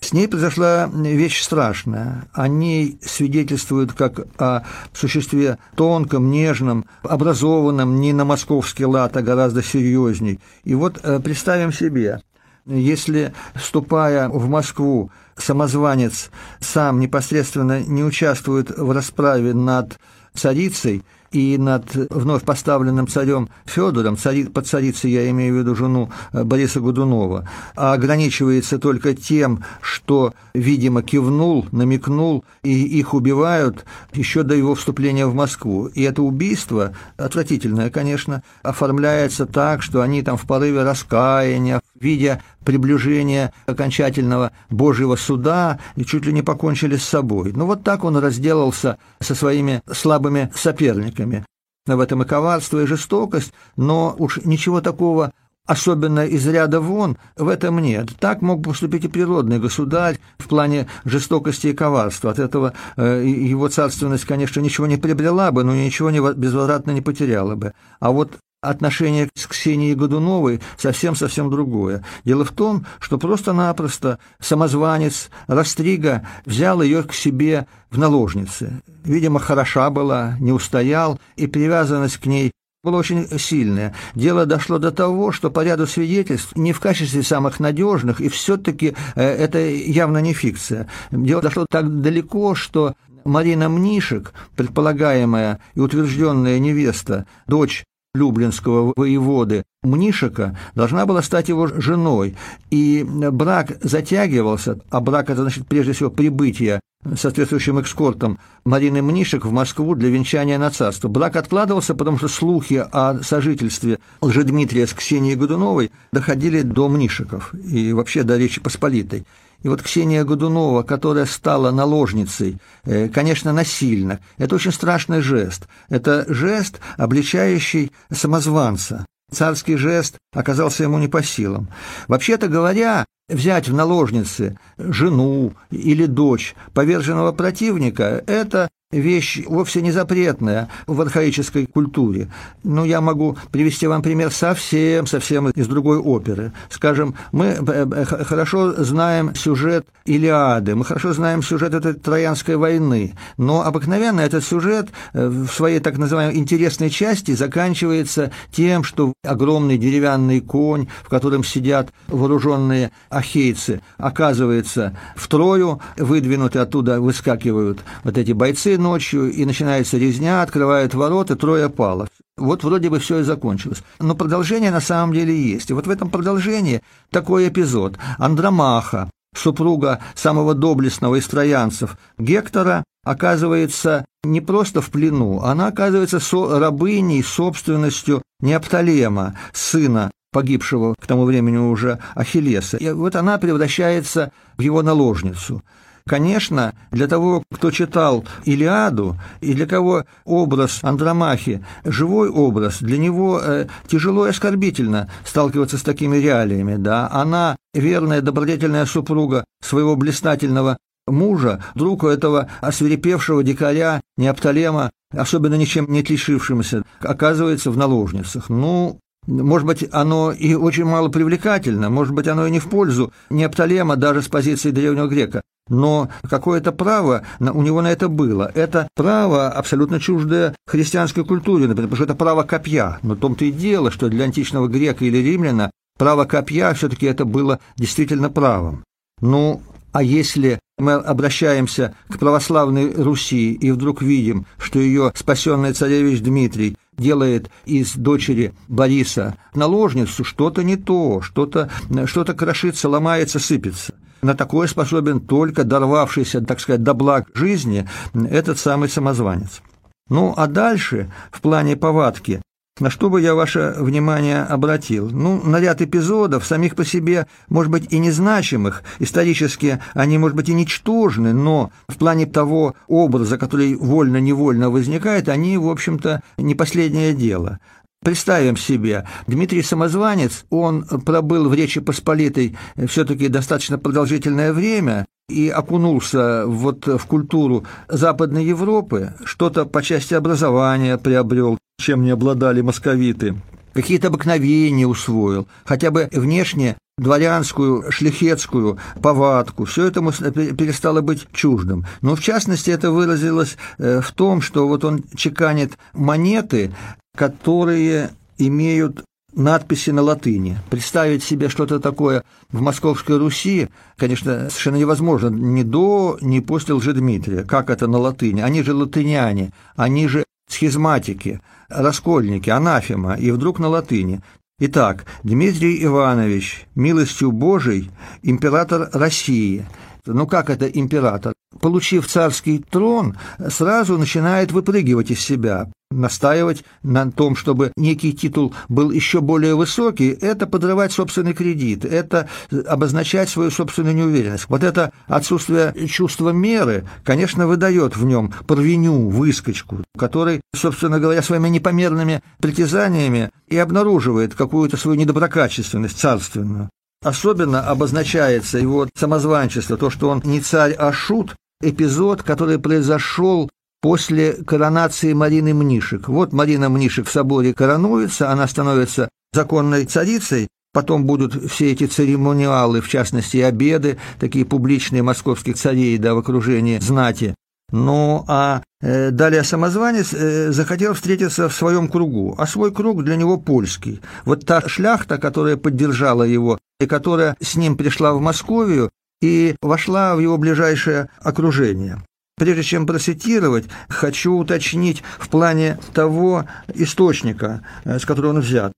С 0.00 0.12
ней 0.12 0.28
произошла 0.28 0.88
вещь 0.92 1.42
страшная. 1.42 2.28
О 2.32 2.46
ней 2.46 2.98
свидетельствуют 3.02 3.92
как 3.92 4.26
о 4.40 4.64
существе 4.92 5.58
тонком, 5.74 6.30
нежном, 6.30 6.86
образованном, 7.02 8.00
не 8.00 8.12
на 8.12 8.24
московский 8.24 8.86
лад, 8.86 9.16
а 9.16 9.22
гораздо 9.22 9.62
серьезней. 9.62 10.40
И 10.64 10.74
вот 10.74 11.00
э, 11.02 11.18
представим 11.20 11.72
себе, 11.72 12.20
если, 12.64 13.32
вступая 13.54 14.28
в 14.28 14.48
Москву, 14.48 15.10
самозванец 15.36 16.30
сам 16.60 17.00
непосредственно 17.00 17.80
не 17.80 18.04
участвует 18.04 18.70
в 18.76 18.90
расправе 18.92 19.52
над 19.52 19.98
царицей– 20.34 21.02
и 21.30 21.58
над 21.58 21.94
вновь 21.94 22.42
поставленным 22.42 23.06
царем 23.06 23.48
Федором, 23.66 24.16
цари, 24.16 24.44
под 24.44 24.66
царицей 24.66 25.10
я 25.10 25.28
имею 25.30 25.54
в 25.54 25.58
виду 25.58 25.74
жену 25.74 26.10
э, 26.32 26.44
Бориса 26.44 26.80
Годунова, 26.80 27.48
а 27.76 27.92
ограничивается 27.92 28.78
только 28.78 29.14
тем, 29.14 29.64
что, 29.80 30.34
видимо, 30.54 31.02
кивнул, 31.02 31.66
намекнул, 31.72 32.44
и 32.62 32.72
их 32.72 33.14
убивают 33.14 33.84
еще 34.12 34.42
до 34.42 34.54
его 34.54 34.74
вступления 34.74 35.26
в 35.26 35.34
Москву. 35.34 35.86
И 35.86 36.02
это 36.02 36.22
убийство, 36.22 36.94
отвратительное, 37.16 37.90
конечно, 37.90 38.42
оформляется 38.62 39.46
так, 39.46 39.82
что 39.82 40.00
они 40.02 40.22
там 40.22 40.36
в 40.36 40.46
порыве 40.46 40.82
раскаяния, 40.82 41.80
видя 42.00 42.42
приближение 42.68 43.54
окончательного 43.64 44.52
Божьего 44.68 45.16
суда, 45.16 45.78
и 45.96 46.04
чуть 46.04 46.26
ли 46.26 46.34
не 46.34 46.42
покончили 46.42 46.96
с 46.96 47.02
собой. 47.02 47.54
Ну 47.54 47.64
вот 47.64 47.82
так 47.82 48.04
он 48.04 48.18
разделался 48.18 48.98
со 49.20 49.34
своими 49.34 49.80
слабыми 49.90 50.52
соперниками. 50.54 51.46
В 51.86 51.98
этом 51.98 52.24
и 52.24 52.26
коварство, 52.26 52.82
и 52.82 52.86
жестокость, 52.86 53.54
но 53.76 54.14
уж 54.18 54.40
ничего 54.44 54.82
такого 54.82 55.32
особенно 55.64 56.26
из 56.26 56.46
ряда 56.46 56.80
вон, 56.80 57.16
в 57.36 57.48
этом 57.48 57.78
нет. 57.78 58.10
Так 58.20 58.42
мог 58.42 58.62
поступить 58.62 59.06
и 59.06 59.08
природный 59.08 59.58
государь 59.58 60.18
в 60.36 60.46
плане 60.46 60.88
жестокости 61.06 61.68
и 61.68 61.72
коварства. 61.72 62.32
От 62.32 62.38
этого 62.38 62.74
э, 62.96 63.24
его 63.26 63.68
царственность, 63.68 64.26
конечно, 64.26 64.60
ничего 64.60 64.86
не 64.86 64.98
приобрела 64.98 65.52
бы, 65.52 65.64
но 65.64 65.74
ничего 65.74 66.10
не, 66.10 66.20
безвозвратно 66.34 66.90
не 66.90 67.00
потеряла 67.00 67.54
бы. 67.54 67.72
А 67.98 68.10
вот 68.10 68.38
отношение 68.60 69.28
с 69.34 69.46
Ксенией 69.46 69.94
Годуновой 69.94 70.60
совсем-совсем 70.76 71.50
другое. 71.50 72.04
Дело 72.24 72.44
в 72.44 72.50
том, 72.50 72.86
что 72.98 73.18
просто-напросто 73.18 74.18
самозванец 74.40 75.30
Растрига 75.46 76.26
взял 76.44 76.82
ее 76.82 77.02
к 77.04 77.12
себе 77.12 77.66
в 77.90 77.98
наложницы. 77.98 78.82
Видимо, 79.04 79.38
хороша 79.38 79.90
была, 79.90 80.36
не 80.40 80.52
устоял, 80.52 81.20
и 81.36 81.46
привязанность 81.46 82.18
к 82.18 82.26
ней 82.26 82.50
была 82.82 82.98
очень 82.98 83.28
сильная. 83.38 83.94
Дело 84.14 84.46
дошло 84.46 84.78
до 84.78 84.90
того, 84.90 85.30
что 85.32 85.50
по 85.50 85.64
ряду 85.64 85.86
свидетельств, 85.86 86.56
не 86.56 86.72
в 86.72 86.80
качестве 86.80 87.22
самых 87.22 87.60
надежных, 87.60 88.20
и 88.20 88.28
все-таки 88.28 88.94
э, 89.14 89.22
это 89.22 89.58
явно 89.58 90.18
не 90.18 90.32
фикция. 90.32 90.88
Дело 91.10 91.42
дошло 91.42 91.66
так 91.68 92.00
далеко, 92.00 92.54
что 92.54 92.94
Марина 93.24 93.68
Мнишек, 93.68 94.32
предполагаемая 94.56 95.60
и 95.74 95.80
утвержденная 95.80 96.58
невеста, 96.58 97.26
дочь 97.46 97.84
люблинского 98.18 98.92
воеводы 98.96 99.64
Мнишика 99.82 100.58
должна 100.74 101.06
была 101.06 101.22
стать 101.22 101.48
его 101.48 101.68
женой, 101.68 102.36
и 102.70 103.06
брак 103.08 103.78
затягивался, 103.80 104.80
а 104.90 105.00
брак 105.00 105.30
это 105.30 105.42
значит 105.42 105.66
прежде 105.66 105.92
всего 105.92 106.10
прибытие 106.10 106.80
соответствующим 107.14 107.78
экскортом 107.78 108.38
Марины 108.64 109.02
Мнишек 109.02 109.44
в 109.44 109.52
Москву 109.52 109.94
для 109.94 110.08
венчания 110.08 110.58
на 110.58 110.70
царство. 110.70 111.08
Брак 111.08 111.36
откладывался, 111.36 111.94
потому 111.94 112.18
что 112.18 112.28
слухи 112.28 112.84
о 112.90 113.22
сожительстве 113.22 113.98
Лжедмитрия 114.20 114.86
с 114.86 114.92
Ксенией 114.92 115.36
Годуновой 115.36 115.92
доходили 116.12 116.62
до 116.62 116.88
Мнишиков 116.88 117.54
и 117.54 117.92
вообще 117.92 118.24
до 118.24 118.36
Речи 118.36 118.60
Посполитой. 118.60 119.24
И 119.62 119.68
вот 119.68 119.82
Ксения 119.82 120.24
Годунова, 120.24 120.82
которая 120.82 121.26
стала 121.26 121.70
наложницей, 121.70 122.58
э, 122.84 123.08
конечно, 123.08 123.52
насильно, 123.52 124.20
это 124.36 124.54
очень 124.54 124.72
страшный 124.72 125.20
жест. 125.20 125.66
Это 125.88 126.24
жест, 126.28 126.80
обличающий 126.96 127.92
самозванца. 128.12 129.04
Царский 129.30 129.76
жест 129.76 130.16
оказался 130.32 130.84
ему 130.84 130.98
не 130.98 131.08
по 131.08 131.22
силам. 131.22 131.68
Вообще-то 132.06 132.48
говоря, 132.48 133.04
взять 133.28 133.68
в 133.68 133.74
наложницы 133.74 134.58
жену 134.78 135.52
или 135.70 136.06
дочь 136.06 136.54
поверженного 136.72 137.32
противника– 137.32 138.22
это 138.26 138.68
вещь 138.90 139.42
вовсе 139.46 139.82
не 139.82 139.92
запретная 139.92 140.70
в 140.86 140.98
архаической 141.02 141.66
культуре. 141.66 142.32
Но 142.64 142.86
я 142.86 143.02
могу 143.02 143.36
привести 143.52 143.86
вам 143.86 144.00
пример 144.00 144.30
совсем-совсем 144.30 145.50
из 145.50 145.66
другой 145.66 145.98
оперы. 145.98 146.52
Скажем, 146.70 147.14
мы 147.30 147.46
э, 147.46 147.58
э, 147.60 148.04
хорошо 148.24 148.82
знаем 148.82 149.34
сюжет 149.34 149.86
Илиады, 150.06 150.74
мы 150.74 150.86
хорошо 150.86 151.12
знаем 151.12 151.42
сюжет 151.42 151.74
этой 151.74 151.92
Троянской 151.92 152.56
войны, 152.56 153.14
но 153.36 153.62
обыкновенно 153.62 154.22
этот 154.22 154.42
сюжет 154.42 154.88
э, 155.12 155.28
в 155.28 155.48
своей 155.48 155.80
так 155.80 155.98
называемой 155.98 156.38
интересной 156.38 156.88
части 156.88 157.32
заканчивается 157.32 158.32
тем, 158.52 158.84
что 158.84 159.12
огромный 159.22 159.76
деревянный 159.76 160.40
конь, 160.40 160.88
в 161.04 161.10
котором 161.10 161.44
сидят 161.44 161.92
вооруженные 162.06 162.90
ахейцы, 163.18 163.80
оказывается 163.96 164.96
втрою, 165.16 165.80
выдвинуты 165.96 166.58
оттуда, 166.58 167.00
выскакивают 167.00 167.80
вот 168.04 168.16
эти 168.16 168.32
бойцы, 168.32 168.78
ночью, 168.78 169.30
и 169.30 169.44
начинается 169.44 169.98
резня, 169.98 170.42
открывают 170.42 170.94
ворота, 170.94 171.36
трое 171.36 171.68
пало. 171.68 172.08
Вот 172.36 172.64
вроде 172.64 172.88
бы 172.88 172.98
все 172.98 173.18
и 173.18 173.22
закончилось. 173.22 173.82
Но 173.98 174.14
продолжение 174.14 174.70
на 174.70 174.80
самом 174.80 175.12
деле 175.12 175.36
есть. 175.36 175.70
И 175.70 175.72
вот 175.72 175.86
в 175.86 175.90
этом 175.90 176.08
продолжении 176.08 176.82
такой 177.10 177.48
эпизод. 177.48 177.98
Андромаха, 178.16 179.10
супруга 179.34 180.00
самого 180.14 180.54
доблестного 180.54 181.16
из 181.16 181.26
троянцев 181.26 181.98
Гектора, 182.16 182.84
оказывается 183.04 184.04
не 184.22 184.40
просто 184.40 184.80
в 184.80 184.90
плену, 184.90 185.40
она 185.42 185.68
оказывается 185.68 186.20
со 186.20 186.58
рабыней 186.58 187.22
собственностью 187.22 188.22
Неопталема, 188.40 189.36
сына 189.52 190.10
погибшего 190.32 190.94
к 190.98 191.06
тому 191.06 191.24
времени 191.24 191.56
уже 191.56 191.98
Ахиллеса. 192.14 192.76
И 192.76 192.90
вот 192.90 193.16
она 193.16 193.38
превращается 193.38 194.32
в 194.56 194.62
его 194.62 194.82
наложницу. 194.82 195.62
Конечно, 196.08 196.72
для 196.90 197.06
того, 197.06 197.42
кто 197.52 197.70
читал 197.70 198.24
«Илиаду», 198.46 199.18
и 199.42 199.52
для 199.52 199.66
кого 199.66 200.04
образ 200.24 200.78
Андромахи– 200.82 201.62
живой 201.84 202.30
образ, 202.30 202.78
для 202.80 202.96
него 202.96 203.38
э, 203.42 203.66
тяжело 203.86 204.26
и 204.26 204.30
оскорбительно 204.30 205.10
сталкиваться 205.26 205.76
с 205.76 205.82
такими 205.82 206.16
реалиями. 206.16 206.76
Да? 206.76 207.10
Она 207.12 207.56
верная, 207.74 208.22
добродетельная 208.22 208.86
супруга 208.86 209.44
своего 209.62 209.96
блистательного 209.96 210.78
мужа, 211.06 211.62
друг 211.74 212.04
этого 212.04 212.48
освирепевшего 212.62 213.44
дикаря 213.44 214.00
Неопталема, 214.16 214.90
особенно 215.14 215.56
ничем 215.56 215.90
не 215.90 216.00
отличившимся, 216.00 216.84
оказывается 217.00 217.70
в 217.70 217.76
наложницах. 217.76 218.48
Ну, 218.48 218.98
может 219.28 219.66
быть, 219.66 219.86
оно 219.92 220.32
и 220.32 220.54
очень 220.54 220.84
мало 220.84 221.08
привлекательно, 221.08 221.90
может 221.90 222.14
быть, 222.14 222.26
оно 222.26 222.46
и 222.46 222.50
не 222.50 222.58
в 222.58 222.68
пользу 222.68 223.12
Неопталема 223.28 223.96
даже 223.96 224.22
с 224.22 224.28
позиции 224.28 224.70
древнего 224.70 225.06
грека. 225.06 225.42
Но 225.68 226.08
какое-то 226.28 226.72
право 226.72 227.24
у 227.38 227.62
него 227.62 227.82
на 227.82 227.92
это 227.92 228.08
было. 228.08 228.50
Это 228.54 228.88
право 228.94 229.50
абсолютно 229.50 230.00
чуждое 230.00 230.54
христианской 230.66 231.26
культуре, 231.26 231.66
например, 231.66 231.90
потому 231.90 231.96
что 231.96 232.04
это 232.04 232.14
право 232.14 232.42
копья. 232.42 232.98
Но 233.02 233.14
в 233.14 233.18
том-то 233.18 233.44
и 233.44 233.52
дело, 233.52 233.90
что 233.90 234.08
для 234.08 234.24
античного 234.24 234.66
грека 234.66 235.04
или 235.04 235.18
римляна 235.18 235.70
право 235.98 236.24
копья 236.24 236.72
все-таки 236.72 237.04
это 237.04 237.26
было 237.26 237.60
действительно 237.76 238.30
правом. 238.30 238.82
Ну, 239.20 239.60
а 239.92 240.02
если 240.02 240.58
мы 240.78 240.92
обращаемся 240.92 241.94
к 242.08 242.18
православной 242.18 242.94
Руси 242.94 243.52
и 243.52 243.70
вдруг 243.70 244.00
видим, 244.00 244.46
что 244.58 244.78
ее 244.78 245.12
спасенный 245.14 245.72
царевич 245.72 246.22
Дмитрий 246.22 246.76
делает 246.98 247.50
из 247.64 247.94
дочери 247.94 248.52
Бориса 248.68 249.36
наложницу, 249.54 250.24
что-то 250.24 250.62
не 250.62 250.76
то, 250.76 251.22
что-то 251.22 251.70
что 252.06 252.24
крошится, 252.24 252.88
ломается, 252.88 253.38
сыпется. 253.38 253.94
На 254.20 254.34
такое 254.34 254.66
способен 254.66 255.20
только 255.20 255.64
дорвавшийся, 255.64 256.40
так 256.40 256.60
сказать, 256.60 256.82
до 256.82 256.92
благ 256.92 257.28
жизни 257.34 257.88
этот 258.14 258.58
самый 258.58 258.88
самозванец. 258.88 259.62
Ну, 260.08 260.34
а 260.36 260.46
дальше, 260.46 261.12
в 261.30 261.40
плане 261.40 261.76
повадки, 261.76 262.42
на 262.80 262.90
что 262.90 263.10
бы 263.10 263.20
я 263.20 263.34
ваше 263.34 263.74
внимание 263.78 264.42
обратил? 264.42 265.10
Ну, 265.10 265.42
на 265.42 265.60
ряд 265.60 265.82
эпизодов, 265.82 266.46
самих 266.46 266.74
по 266.74 266.84
себе, 266.84 267.26
может 267.48 267.70
быть, 267.70 267.92
и 267.92 267.98
незначимых, 267.98 268.82
исторически 268.98 269.80
они, 269.94 270.18
может 270.18 270.36
быть, 270.36 270.48
и 270.48 270.54
ничтожны, 270.54 271.32
но 271.32 271.70
в 271.88 271.96
плане 271.96 272.26
того 272.26 272.74
образа, 272.86 273.38
который 273.38 273.74
вольно-невольно 273.74 274.70
возникает, 274.70 275.28
они, 275.28 275.58
в 275.58 275.68
общем-то, 275.68 276.22
не 276.36 276.54
последнее 276.54 277.14
дело. 277.14 277.58
Представим 278.04 278.56
себе, 278.56 279.06
Дмитрий 279.26 279.62
Самозванец, 279.62 280.44
он 280.50 280.84
пробыл 280.84 281.48
в 281.48 281.54
Речи 281.54 281.80
Посполитой 281.80 282.56
все-таки 282.86 283.28
достаточно 283.28 283.76
продолжительное 283.76 284.52
время, 284.52 285.04
и 285.28 285.48
окунулся 285.48 286.44
вот 286.46 286.86
в 286.86 287.04
культуру 287.06 287.64
Западной 287.88 288.46
Европы, 288.46 289.14
что-то 289.24 289.66
по 289.66 289.82
части 289.82 290.14
образования 290.14 290.96
приобрел, 290.96 291.58
чем 291.78 292.02
не 292.02 292.10
обладали 292.10 292.60
московиты, 292.60 293.36
какие-то 293.72 294.08
обыкновения 294.08 294.86
усвоил, 294.86 295.46
хотя 295.64 295.90
бы 295.90 296.08
внешне 296.12 296.76
дворянскую, 296.98 297.90
шляхетскую 297.90 298.78
повадку, 299.00 299.64
все 299.64 299.86
это 299.86 300.02
перестало 300.02 301.00
быть 301.00 301.28
чуждым. 301.32 301.86
Но 302.00 302.16
в 302.16 302.20
частности 302.20 302.70
это 302.70 302.90
выразилось 302.90 303.56
э, 303.78 304.00
в 304.00 304.10
том, 304.12 304.40
что 304.40 304.66
вот 304.66 304.84
он 304.84 305.04
чеканит 305.14 305.78
монеты, 305.94 306.72
которые 307.16 308.10
имеют 308.36 309.04
надписи 309.32 309.90
на 309.90 310.02
латыни. 310.02 310.58
Представить 310.70 311.22
себе 311.22 311.48
что-то 311.48 311.78
такое 311.78 312.24
в 312.50 312.60
Московской 312.60 313.18
Руси, 313.18 313.68
конечно, 313.96 314.48
совершенно 314.50 314.76
невозможно 314.76 315.28
ни 315.28 315.62
до, 315.62 316.18
ни 316.20 316.40
после 316.40 316.74
Лжедмитрия. 316.74 317.44
Как 317.44 317.70
это 317.70 317.86
на 317.86 317.98
латыни? 317.98 318.40
Они 318.40 318.64
же 318.64 318.74
латыняне, 318.74 319.52
они 319.76 320.08
же 320.08 320.24
схизматики, 320.48 321.40
раскольники, 321.68 322.50
анафема, 322.50 323.14
и 323.14 323.30
вдруг 323.30 323.58
на 323.58 323.68
латыни. 323.68 324.20
Итак, 324.60 325.06
Дмитрий 325.22 325.84
Иванович, 325.84 326.66
милостью 326.74 327.30
Божией, 327.30 327.90
император 328.22 328.90
России. 328.92 329.64
Ну 330.04 330.26
как 330.26 330.50
это 330.50 330.66
император? 330.66 331.34
Получив 331.60 332.06
царский 332.06 332.58
трон, 332.58 333.16
сразу 333.48 333.98
начинает 333.98 334.52
выпрыгивать 334.52 335.10
из 335.10 335.20
себя, 335.20 335.70
настаивать 335.90 336.62
на 336.82 337.10
том, 337.10 337.34
чтобы 337.36 337.72
некий 337.76 338.12
титул 338.12 338.54
был 338.68 338.90
еще 338.90 339.20
более 339.20 339.54
высокий, 339.54 340.10
это 340.10 340.46
подрывать 340.46 340.92
собственный 340.92 341.32
кредит, 341.32 341.84
это 341.84 342.28
обозначать 342.66 343.28
свою 343.28 343.50
собственную 343.50 343.96
неуверенность. 343.96 344.46
Вот 344.48 344.62
это 344.62 344.92
отсутствие 345.06 345.74
чувства 345.88 346.30
меры, 346.30 346.86
конечно, 347.02 347.46
выдает 347.46 347.96
в 347.96 348.04
нем 348.04 348.32
порвеню, 348.46 349.08
выскочку, 349.08 349.78
который, 349.96 350.42
собственно 350.54 351.00
говоря, 351.00 351.22
своими 351.22 351.48
непомерными 351.48 352.22
притязаниями 352.40 353.30
и 353.48 353.56
обнаруживает 353.56 354.34
какую-то 354.34 354.76
свою 354.76 354.98
недоброкачественность 354.98 355.98
царственную. 355.98 356.68
Особенно 357.02 357.60
обозначается 357.60 358.58
его 358.58 358.88
самозванчество, 358.96 359.76
то, 359.76 359.88
что 359.90 360.08
он 360.08 360.20
не 360.24 360.40
царь, 360.40 360.72
а 360.72 360.92
шут, 360.92 361.36
эпизод, 361.62 362.22
который 362.22 362.58
произошел 362.58 363.48
после 363.80 364.32
коронации 364.32 365.12
Марины 365.12 365.54
Мнишек. 365.54 366.08
Вот 366.08 366.32
Марина 366.32 366.68
Мнишек 366.68 367.06
в 367.06 367.12
соборе 367.12 367.54
коронуется, 367.54 368.30
она 368.30 368.48
становится 368.48 369.08
законной 369.32 369.84
царицей, 369.84 370.48
потом 370.72 371.04
будут 371.04 371.50
все 371.50 371.70
эти 371.70 371.86
церемониалы, 371.86 372.80
в 372.80 372.88
частности, 372.88 373.38
обеды, 373.38 373.98
такие 374.18 374.44
публичные 374.44 375.02
московских 375.02 375.56
царей, 375.56 375.98
да, 375.98 376.14
в 376.14 376.18
окружении 376.18 376.78
знати. 376.80 377.34
Ну, 377.70 378.24
а 378.28 378.62
э, 378.80 379.10
далее 379.10 379.44
самозванец 379.44 380.14
э, 380.14 380.52
захотел 380.52 380.94
встретиться 380.94 381.48
в 381.48 381.54
своем 381.54 381.88
кругу, 381.88 382.34
а 382.38 382.46
свой 382.46 382.72
круг 382.72 383.04
для 383.04 383.16
него 383.16 383.36
польский. 383.36 384.00
Вот 384.24 384.46
та 384.46 384.66
шляхта, 384.66 385.18
которая 385.18 385.56
поддержала 385.56 386.22
его 386.22 386.58
и 386.80 386.86
которая 386.86 387.36
с 387.40 387.56
ним 387.56 387.76
пришла 387.76 388.14
в 388.14 388.20
Московию 388.20 388.90
и 389.20 389.54
вошла 389.60 390.16
в 390.16 390.20
его 390.20 390.38
ближайшее 390.38 391.10
окружение. 391.20 392.02
Прежде 392.38 392.62
чем 392.62 392.86
процитировать, 392.86 393.66
хочу 393.88 394.32
уточнить 394.34 395.02
в 395.18 395.28
плане 395.28 395.78
того 395.92 396.46
источника, 396.72 397.62
э, 397.84 397.98
с 397.98 398.06
которого 398.06 398.30
он 398.30 398.40
взят. 398.40 398.72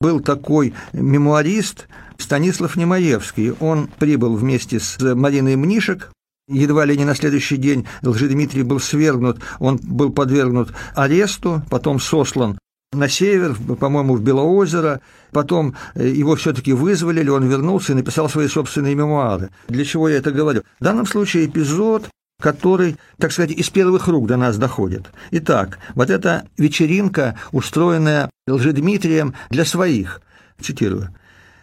Был 0.00 0.20
такой 0.20 0.74
мемуарист 0.92 1.88
Станислав 2.18 2.76
Немаевский. 2.76 3.52
Он 3.52 3.86
прибыл 3.86 4.34
вместе 4.36 4.80
с 4.80 4.98
Мариной 5.00 5.56
Мнишек 5.56 6.10
Едва 6.48 6.84
ли 6.84 6.96
не 6.96 7.04
на 7.04 7.14
следующий 7.14 7.56
день 7.56 7.86
Лжедмитрий 8.02 8.62
был 8.62 8.78
свергнут, 8.78 9.38
он 9.60 9.78
был 9.82 10.10
подвергнут 10.10 10.74
аресту, 10.94 11.62
потом 11.70 11.98
сослан 11.98 12.58
на 12.92 13.08
север, 13.08 13.56
по-моему, 13.80 14.14
в 14.14 14.22
Белоозеро. 14.22 15.00
Потом 15.32 15.74
э, 15.94 16.06
его 16.08 16.36
все-таки 16.36 16.72
вызволили, 16.72 17.28
он 17.28 17.48
вернулся 17.48 17.92
и 17.92 17.96
написал 17.96 18.28
свои 18.28 18.46
собственные 18.46 18.94
мемуары. 18.94 19.50
Для 19.68 19.84
чего 19.84 20.08
я 20.08 20.18
это 20.18 20.30
говорю? 20.30 20.62
В 20.80 20.84
данном 20.84 21.06
случае 21.06 21.46
эпизод 21.46 22.08
который, 22.42 22.96
так 23.18 23.32
сказать, 23.32 23.52
из 23.52 23.70
первых 23.70 24.08
рук 24.08 24.26
до 24.26 24.36
нас 24.36 24.58
доходит. 24.58 25.06
Итак, 25.30 25.78
вот 25.94 26.10
эта 26.10 26.46
вечеринка, 26.58 27.38
устроенная 27.52 28.28
Лжедмитрием 28.46 29.34
для 29.50 29.64
своих, 29.64 30.20
цитирую, 30.60 31.14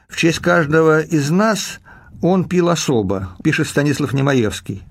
«В 0.08 0.15
честь 0.15 0.39
каждого 0.39 1.02
из 1.02 1.30
нас 1.30 1.81
он 2.22 2.46
пил 2.46 2.70
особо», 2.70 3.30
пишет 3.44 3.68
Станислав 3.68 4.14
Немаевский. 4.14 4.84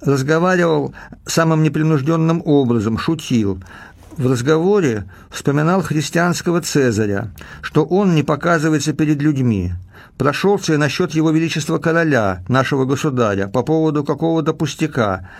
Разговаривал 0.00 0.94
самым 1.26 1.62
непринужденным 1.62 2.42
образом, 2.44 2.98
шутил. 2.98 3.62
В 4.16 4.30
разговоре 4.30 5.10
вспоминал 5.30 5.82
христианского 5.82 6.60
Цезаря, 6.60 7.32
что 7.62 7.84
он 7.84 8.14
не 8.14 8.22
показывается 8.22 8.92
перед 8.92 9.20
людьми– 9.20 9.72
прошелся 10.20 10.74
и 10.74 10.76
насчет 10.76 11.12
его 11.12 11.30
величества 11.30 11.78
короля, 11.78 12.44
нашего 12.46 12.84
государя, 12.84 13.48
по 13.48 13.62
поводу 13.62 14.04
какого-то 14.04 14.52
пустяка, 14.52 15.30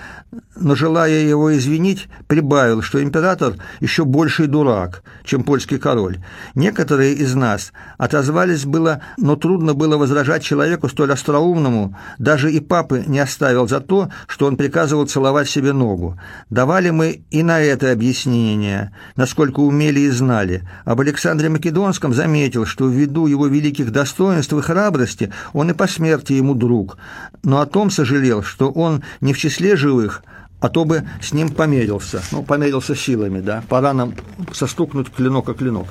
но, 0.55 0.75
желая 0.75 1.23
его 1.23 1.57
извинить, 1.57 2.09
прибавил, 2.29 2.83
что 2.83 3.03
император 3.03 3.55
еще 3.81 4.05
больший 4.05 4.47
дурак, 4.47 5.03
чем 5.25 5.43
польский 5.43 5.79
король. 5.79 6.19
Некоторые 6.55 7.15
из 7.15 7.35
нас 7.35 7.73
отозвались 7.99 8.65
было, 8.65 9.01
но 9.17 9.37
трудно 9.37 9.75
было 9.75 9.97
возражать 9.97 10.43
человеку 10.43 10.89
столь 10.89 11.13
остроумному, 11.13 11.97
даже 12.19 12.53
и 12.53 12.61
папы 12.61 13.03
не 13.07 13.19
оставил 13.19 13.67
за 13.67 13.81
то, 13.81 14.11
что 14.27 14.47
он 14.47 14.57
приказывал 14.57 15.07
целовать 15.07 15.49
себе 15.49 15.73
ногу. 15.73 16.19
Давали 16.49 16.91
мы 16.91 17.23
и 17.31 17.43
на 17.43 17.61
это 17.61 17.91
объяснение, 17.91 18.95
насколько 19.17 19.61
умели 19.61 20.01
и 20.01 20.11
знали. 20.11 20.69
Об 20.85 21.01
Александре 21.01 21.49
Македонском 21.49 22.15
заметил, 22.15 22.67
что 22.67 22.89
ввиду 22.89 23.27
его 23.27 23.47
великих 23.47 23.91
достоинств 23.91 24.53
и 24.53 24.61
храбрости 24.61 25.33
он 25.53 25.71
и 25.71 25.75
по 25.75 25.89
смерти 25.89 26.35
ему 26.35 26.55
друг, 26.55 26.99
но 27.43 27.61
о 27.61 27.67
том 27.67 27.91
сожалел, 27.91 28.43
что 28.43 28.71
он 28.71 29.03
не 29.21 29.33
в 29.33 29.39
числе 29.39 29.75
живых, 29.77 30.20
а 30.61 30.69
то 30.69 30.85
бы 30.85 31.05
с 31.21 31.33
ним 31.33 31.49
померился. 31.49 32.23
Ну, 32.33 32.43
померился 32.43 32.95
силами, 32.95 33.41
да. 33.41 33.63
Пора 33.69 33.93
нам 33.93 34.15
состукнуть 34.53 35.11
клинок 35.11 35.49
о 35.49 35.55
клинок. 35.55 35.87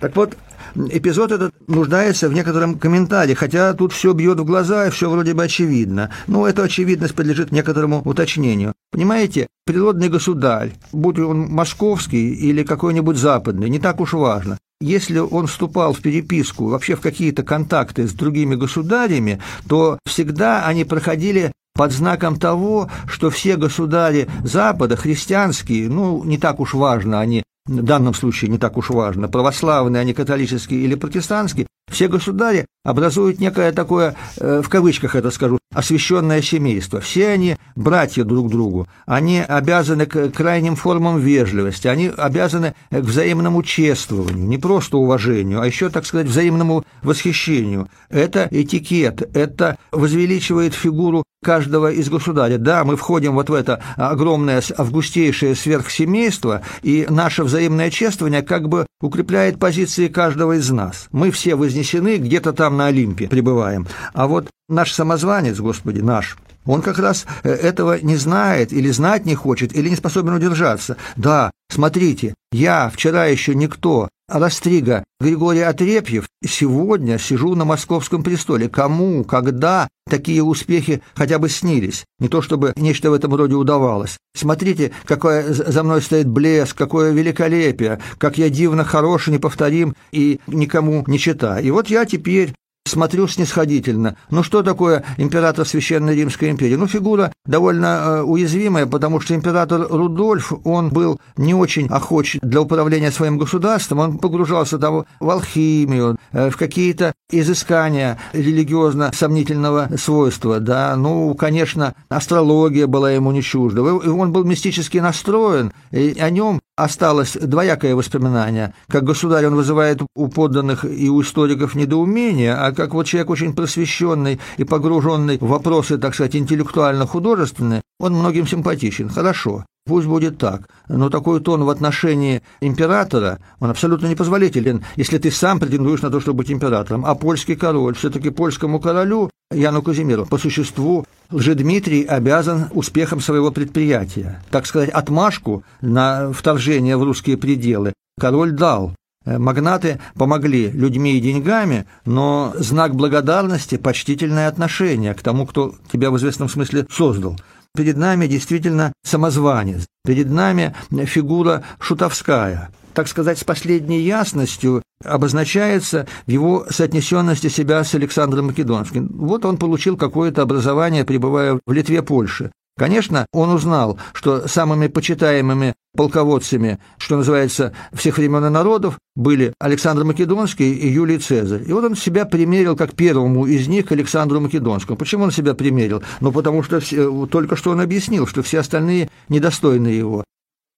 Так 0.00 0.16
вот, 0.16 0.36
эпизод 0.74 1.32
этот 1.32 1.54
нуждается 1.68 2.28
в 2.28 2.32
некотором 2.32 2.78
комментарии, 2.78 3.34
хотя 3.34 3.74
тут 3.74 3.92
все 3.92 4.12
бьет 4.12 4.40
в 4.40 4.44
глаза 4.44 4.86
и 4.86 4.90
все 4.90 5.10
вроде 5.10 5.34
бы 5.34 5.44
очевидно. 5.44 6.10
Но 6.26 6.48
эта 6.48 6.62
очевидность 6.62 7.14
подлежит 7.14 7.52
некоторому 7.52 8.02
уточнению. 8.04 8.74
Понимаете, 8.90 9.46
природный 9.66 10.08
государь, 10.08 10.72
будь 10.92 11.18
он 11.18 11.48
московский 11.50 12.34
или 12.34 12.62
какой-нибудь 12.62 13.16
западный, 13.16 13.68
не 13.68 13.78
так 13.78 14.00
уж 14.00 14.14
важно. 14.14 14.58
Если 14.84 15.18
он 15.18 15.46
вступал 15.46 15.94
в 15.94 16.02
переписку, 16.02 16.68
вообще 16.68 16.94
в 16.94 17.00
какие-то 17.00 17.42
контакты 17.42 18.06
с 18.06 18.12
другими 18.12 18.54
государями, 18.54 19.40
то 19.66 19.98
всегда 20.04 20.66
они 20.66 20.84
проходили 20.84 21.52
под 21.74 21.90
знаком 21.90 22.38
того, 22.38 22.90
что 23.06 23.30
все 23.30 23.56
государи 23.56 24.28
Запада, 24.42 24.96
христианские, 24.96 25.88
ну, 25.88 26.22
не 26.24 26.36
так 26.36 26.60
уж 26.60 26.74
важно, 26.74 27.18
они 27.20 27.42
в 27.66 27.82
данном 27.82 28.14
случае 28.14 28.50
не 28.50 28.58
так 28.58 28.76
уж 28.76 28.90
важно, 28.90 29.28
православные, 29.28 30.00
они 30.00 30.14
католические 30.14 30.80
или 30.80 30.94
протестантские, 30.94 31.66
все 31.90 32.08
государи 32.08 32.66
образуют 32.82 33.40
некое 33.40 33.72
такое, 33.72 34.16
э, 34.38 34.62
в 34.62 34.68
кавычках 34.68 35.14
это 35.14 35.30
скажу, 35.30 35.58
освященное 35.72 36.42
семейство. 36.42 37.00
Все 37.00 37.28
они 37.28 37.56
братья 37.76 38.24
друг 38.24 38.50
другу, 38.50 38.88
они 39.06 39.40
обязаны 39.40 40.06
к 40.06 40.30
крайним 40.30 40.76
формам 40.76 41.18
вежливости, 41.18 41.86
они 41.86 42.08
обязаны 42.08 42.74
к 42.90 43.00
взаимному 43.00 43.62
чествованию, 43.62 44.46
не 44.46 44.58
просто 44.58 44.96
уважению, 44.96 45.60
а 45.60 45.66
еще, 45.66 45.88
так 45.88 46.06
сказать, 46.06 46.26
взаимному 46.26 46.84
восхищению. 47.02 47.88
Это 48.08 48.48
этикет, 48.50 49.22
это 49.36 49.78
возвеличивает 49.92 50.74
фигуру 50.74 51.24
каждого 51.44 51.92
из 51.92 52.08
государя. 52.08 52.58
Да, 52.58 52.82
мы 52.82 52.96
входим 52.96 53.34
вот 53.34 53.48
в 53.48 53.54
это 53.54 53.80
огромное 53.96 54.62
августейшее 54.76 55.54
сверхсемейство, 55.54 56.62
и 56.82 57.06
наше 57.08 57.44
взаимное 57.44 57.90
чествование 57.90 58.42
как 58.42 58.68
бы 58.68 58.86
укрепляет 59.00 59.60
позиции 59.60 60.08
каждого 60.08 60.56
из 60.56 60.68
нас. 60.70 61.06
Мы 61.12 61.30
все 61.30 61.54
вознесены, 61.54 62.16
где-то 62.16 62.52
там 62.52 62.76
на 62.76 62.86
Олимпе 62.86 63.28
пребываем. 63.28 63.86
А 64.12 64.26
вот 64.26 64.48
наш 64.68 64.92
самозванец, 64.92 65.58
Господи, 65.60 66.00
наш, 66.00 66.36
он 66.66 66.82
как 66.82 66.98
раз 66.98 67.26
э, 67.42 67.50
этого 67.50 68.00
не 68.00 68.16
знает, 68.16 68.72
или 68.72 68.90
знать 68.90 69.26
не 69.26 69.34
хочет, 69.34 69.76
или 69.76 69.88
не 69.88 69.96
способен 69.96 70.32
удержаться. 70.32 70.96
Да, 71.16 71.50
смотрите, 71.70 72.34
я 72.52 72.90
вчера 72.90 73.26
еще 73.26 73.54
никто, 73.54 74.08
Растрига 74.28 75.04
Григорий 75.20 75.60
Отрепьев, 75.60 76.28
сегодня 76.44 77.18
сижу 77.18 77.54
на 77.54 77.64
московском 77.64 78.22
престоле. 78.22 78.68
Кому, 78.68 79.22
когда 79.22 79.88
такие 80.08 80.42
успехи 80.42 81.02
хотя 81.14 81.38
бы 81.38 81.50
снились? 81.50 82.04
Не 82.18 82.28
то 82.28 82.40
чтобы 82.40 82.72
нечто 82.76 83.10
в 83.10 83.14
этом 83.14 83.34
роде 83.34 83.54
удавалось. 83.54 84.16
Смотрите, 84.34 84.92
какой 85.04 85.44
за 85.44 85.82
мной 85.82 86.00
стоит 86.00 86.26
блеск, 86.26 86.76
какое 86.76 87.12
великолепие, 87.12 88.00
как 88.16 88.38
я 88.38 88.48
дивно 88.48 88.84
хорош, 88.84 89.28
неповторим 89.28 89.94
и 90.10 90.40
никому 90.46 91.04
не 91.06 91.18
чита. 91.18 91.60
И 91.60 91.70
вот 91.70 91.88
я 91.88 92.06
теперь 92.06 92.54
смотрю 92.86 93.26
снисходительно. 93.28 94.16
Ну 94.30 94.42
что 94.42 94.62
такое 94.62 95.04
император 95.16 95.66
Священной 95.66 96.14
Римской 96.14 96.50
империи? 96.50 96.76
Ну 96.76 96.86
фигура 96.86 97.32
довольно 97.46 97.86
э, 97.86 98.22
уязвимая, 98.22 98.86
потому 98.86 99.20
что 99.20 99.34
император 99.34 99.86
Рудольф, 99.88 100.52
он 100.64 100.90
был 100.90 101.18
не 101.36 101.54
очень 101.54 101.86
охоч 101.88 102.36
для 102.42 102.60
управления 102.60 103.10
своим 103.10 103.38
государством, 103.38 104.00
он 104.00 104.18
погружался 104.18 104.78
там 104.78 105.06
в 105.18 105.30
алхимию, 105.30 106.18
э, 106.32 106.50
в 106.50 106.56
какие-то 106.58 107.14
изыскания 107.30 108.18
религиозно 108.32 109.10
сомнительного 109.14 109.88
свойства, 109.96 110.60
да, 110.60 110.94
ну, 110.96 111.34
конечно, 111.34 111.94
астрология 112.10 112.86
была 112.86 113.10
ему 113.12 113.32
не 113.32 113.42
чужда, 113.42 113.82
он 113.82 114.32
был 114.32 114.44
мистически 114.44 114.98
настроен, 114.98 115.72
и 115.90 116.16
о 116.20 116.28
нем 116.30 116.60
осталось 116.76 117.34
двоякое 117.40 117.94
воспоминание. 117.94 118.74
Как 118.88 119.04
государь 119.04 119.46
он 119.46 119.54
вызывает 119.54 120.00
у 120.14 120.28
подданных 120.28 120.84
и 120.84 121.08
у 121.08 121.22
историков 121.22 121.74
недоумение, 121.74 122.54
а 122.54 122.72
как 122.74 122.94
вот 122.94 123.06
человек 123.06 123.30
очень 123.30 123.54
просвещенный 123.54 124.40
и 124.56 124.64
погруженный 124.64 125.38
в 125.38 125.46
вопросы, 125.46 125.98
так 125.98 126.14
сказать, 126.14 126.36
интеллектуально-художественные, 126.36 127.82
он 127.98 128.14
многим 128.14 128.46
симпатичен. 128.46 129.08
Хорошо. 129.08 129.64
Пусть 129.86 130.06
будет 130.06 130.38
так, 130.38 130.70
но 130.88 131.10
такой 131.10 131.40
тон 131.40 131.64
в 131.64 131.68
отношении 131.68 132.42
императора, 132.62 133.38
он 133.60 133.68
абсолютно 133.68 134.06
непозволителен, 134.06 134.82
если 134.96 135.18
ты 135.18 135.30
сам 135.30 135.60
претендуешь 135.60 136.00
на 136.00 136.08
то, 136.08 136.20
чтобы 136.20 136.38
быть 136.38 136.50
императором. 136.50 137.04
А 137.04 137.14
польский 137.14 137.54
король, 137.54 137.94
все-таки 137.94 138.30
польскому 138.30 138.80
королю, 138.80 139.28
Яну 139.52 139.82
Казимиру, 139.82 140.24
по 140.24 140.38
существу, 140.38 141.04
Лжедмитрий 141.30 142.02
обязан 142.02 142.68
успехом 142.72 143.20
своего 143.20 143.50
предприятия. 143.50 144.42
Так 144.50 144.64
сказать, 144.64 144.88
отмашку 144.88 145.64
на 145.82 146.32
вторжение 146.32 146.96
в 146.96 147.02
русские 147.02 147.36
пределы 147.36 147.92
король 148.18 148.52
дал. 148.52 148.94
Магнаты 149.24 150.00
помогли 150.14 150.70
людьми 150.70 151.16
и 151.16 151.20
деньгами, 151.20 151.86
но 152.04 152.52
знак 152.56 152.94
благодарности– 152.94 153.76
почтительное 153.78 154.48
отношение 154.48 155.14
к 155.14 155.22
тому, 155.22 155.46
кто 155.46 155.74
тебя 155.92 156.10
в 156.10 156.16
известном 156.16 156.48
смысле 156.48 156.86
создал– 156.90 157.38
Перед 157.76 157.96
нами 157.96 158.28
действительно 158.28 158.92
самозванец, 159.02 159.86
перед 160.04 160.30
нами 160.30 160.76
фигура 161.06 161.64
шутовская. 161.80 162.70
Так 162.94 163.08
сказать, 163.08 163.40
с 163.40 163.42
последней 163.42 163.98
ясностью 164.02 164.84
обозначается 165.04 166.06
в 166.24 166.30
его 166.30 166.66
соотнесенности 166.70 167.48
себя 167.48 167.82
с 167.82 167.92
Александром 167.96 168.46
Македонским. 168.46 169.08
Вот 169.12 169.44
он 169.44 169.56
получил 169.56 169.96
какое-то 169.96 170.42
образование, 170.42 171.04
пребывая 171.04 171.58
в 171.66 171.72
Литве, 171.72 172.02
Польше. 172.02 172.52
Конечно, 172.76 173.26
он 173.32 173.50
узнал, 173.50 173.98
что 174.12 174.48
самыми 174.48 174.88
почитаемыми 174.88 175.74
полководцами, 175.96 176.80
что 176.98 177.16
называется, 177.16 177.72
всех 177.92 178.18
времен 178.18 178.44
и 178.46 178.48
народов, 178.48 178.98
были 179.14 179.54
Александр 179.60 180.02
Македонский 180.02 180.74
и 180.74 180.88
Юлий 180.88 181.18
Цезарь. 181.18 181.62
И 181.64 181.72
вот 181.72 181.84
он 181.84 181.94
себя 181.94 182.24
примерил 182.24 182.76
как 182.76 182.94
первому 182.94 183.46
из 183.46 183.68
них 183.68 183.86
к 183.86 183.92
Александру 183.92 184.40
Македонскому. 184.40 184.98
Почему 184.98 185.22
он 185.22 185.30
себя 185.30 185.54
примерил? 185.54 186.02
Ну, 186.20 186.32
потому 186.32 186.64
что 186.64 186.80
все, 186.80 187.26
только 187.26 187.54
что 187.54 187.70
он 187.70 187.80
объяснил, 187.80 188.26
что 188.26 188.42
все 188.42 188.58
остальные 188.58 189.08
недостойны 189.28 189.88
его. 189.88 190.24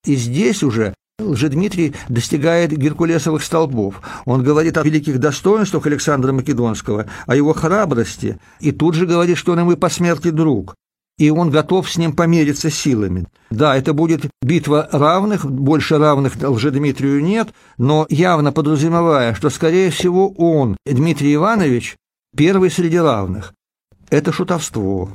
И 0.05 0.17
здесь 0.17 0.63
уже 0.63 0.93
Лжедмитрий 1.19 1.95
достигает 2.11 2.77
геркулесовых 2.77 3.43
столбов. 3.43 4.03
Он 4.27 4.43
говорит 4.43 4.77
о 4.77 4.83
великих 4.83 5.19
достоинствах 5.19 5.87
Александра 5.87 6.33
Македонского, 6.33 7.07
о 7.27 7.35
его 7.35 7.55
храбрости, 7.55 8.39
и 8.61 8.71
тут 8.71 8.95
же 8.95 9.07
говорит, 9.07 9.39
что 9.39 9.53
он 9.53 9.61
ему 9.61 9.75
по 9.79 9.89
смерти 9.89 10.29
друг 10.29 10.75
и 11.19 11.31
он 11.31 11.51
готов 11.51 11.91
с 11.91 11.97
ним 11.97 12.13
помериться 12.13 12.71
силами. 12.71 13.27
Да, 13.51 13.77
это 13.77 13.95
будет 13.95 14.27
битва 14.43 14.89
равных, 14.93 15.51
больше 15.51 15.99
равных 15.99 16.35
Лжедмитрию 16.41 17.23
нет, 17.23 17.49
но 17.79 18.07
явно 18.09 18.53
подразумевая, 18.53 19.35
что, 19.35 19.51
скорее 19.51 19.91
всего, 19.91 20.29
он, 20.31 20.77
Дмитрий 20.85 21.35
Иванович, 21.35 21.97
первый 22.37 22.71
среди 22.71 22.99
равных. 22.99 23.55
Это 24.11 24.33
шутовство. 24.33 25.07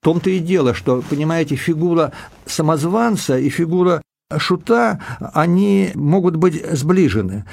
В 0.00 0.04
том-то 0.04 0.30
и 0.30 0.38
дело, 0.38 0.72
что, 0.72 1.02
понимаете, 1.08 1.56
фигура 1.56 2.12
самозванца 2.46 3.38
и 3.38 3.50
фигура 3.50 4.00
шута, 4.38 5.00
они 5.34 5.90
могут 5.94 6.36
быть 6.36 6.64
сближены. 6.72 7.44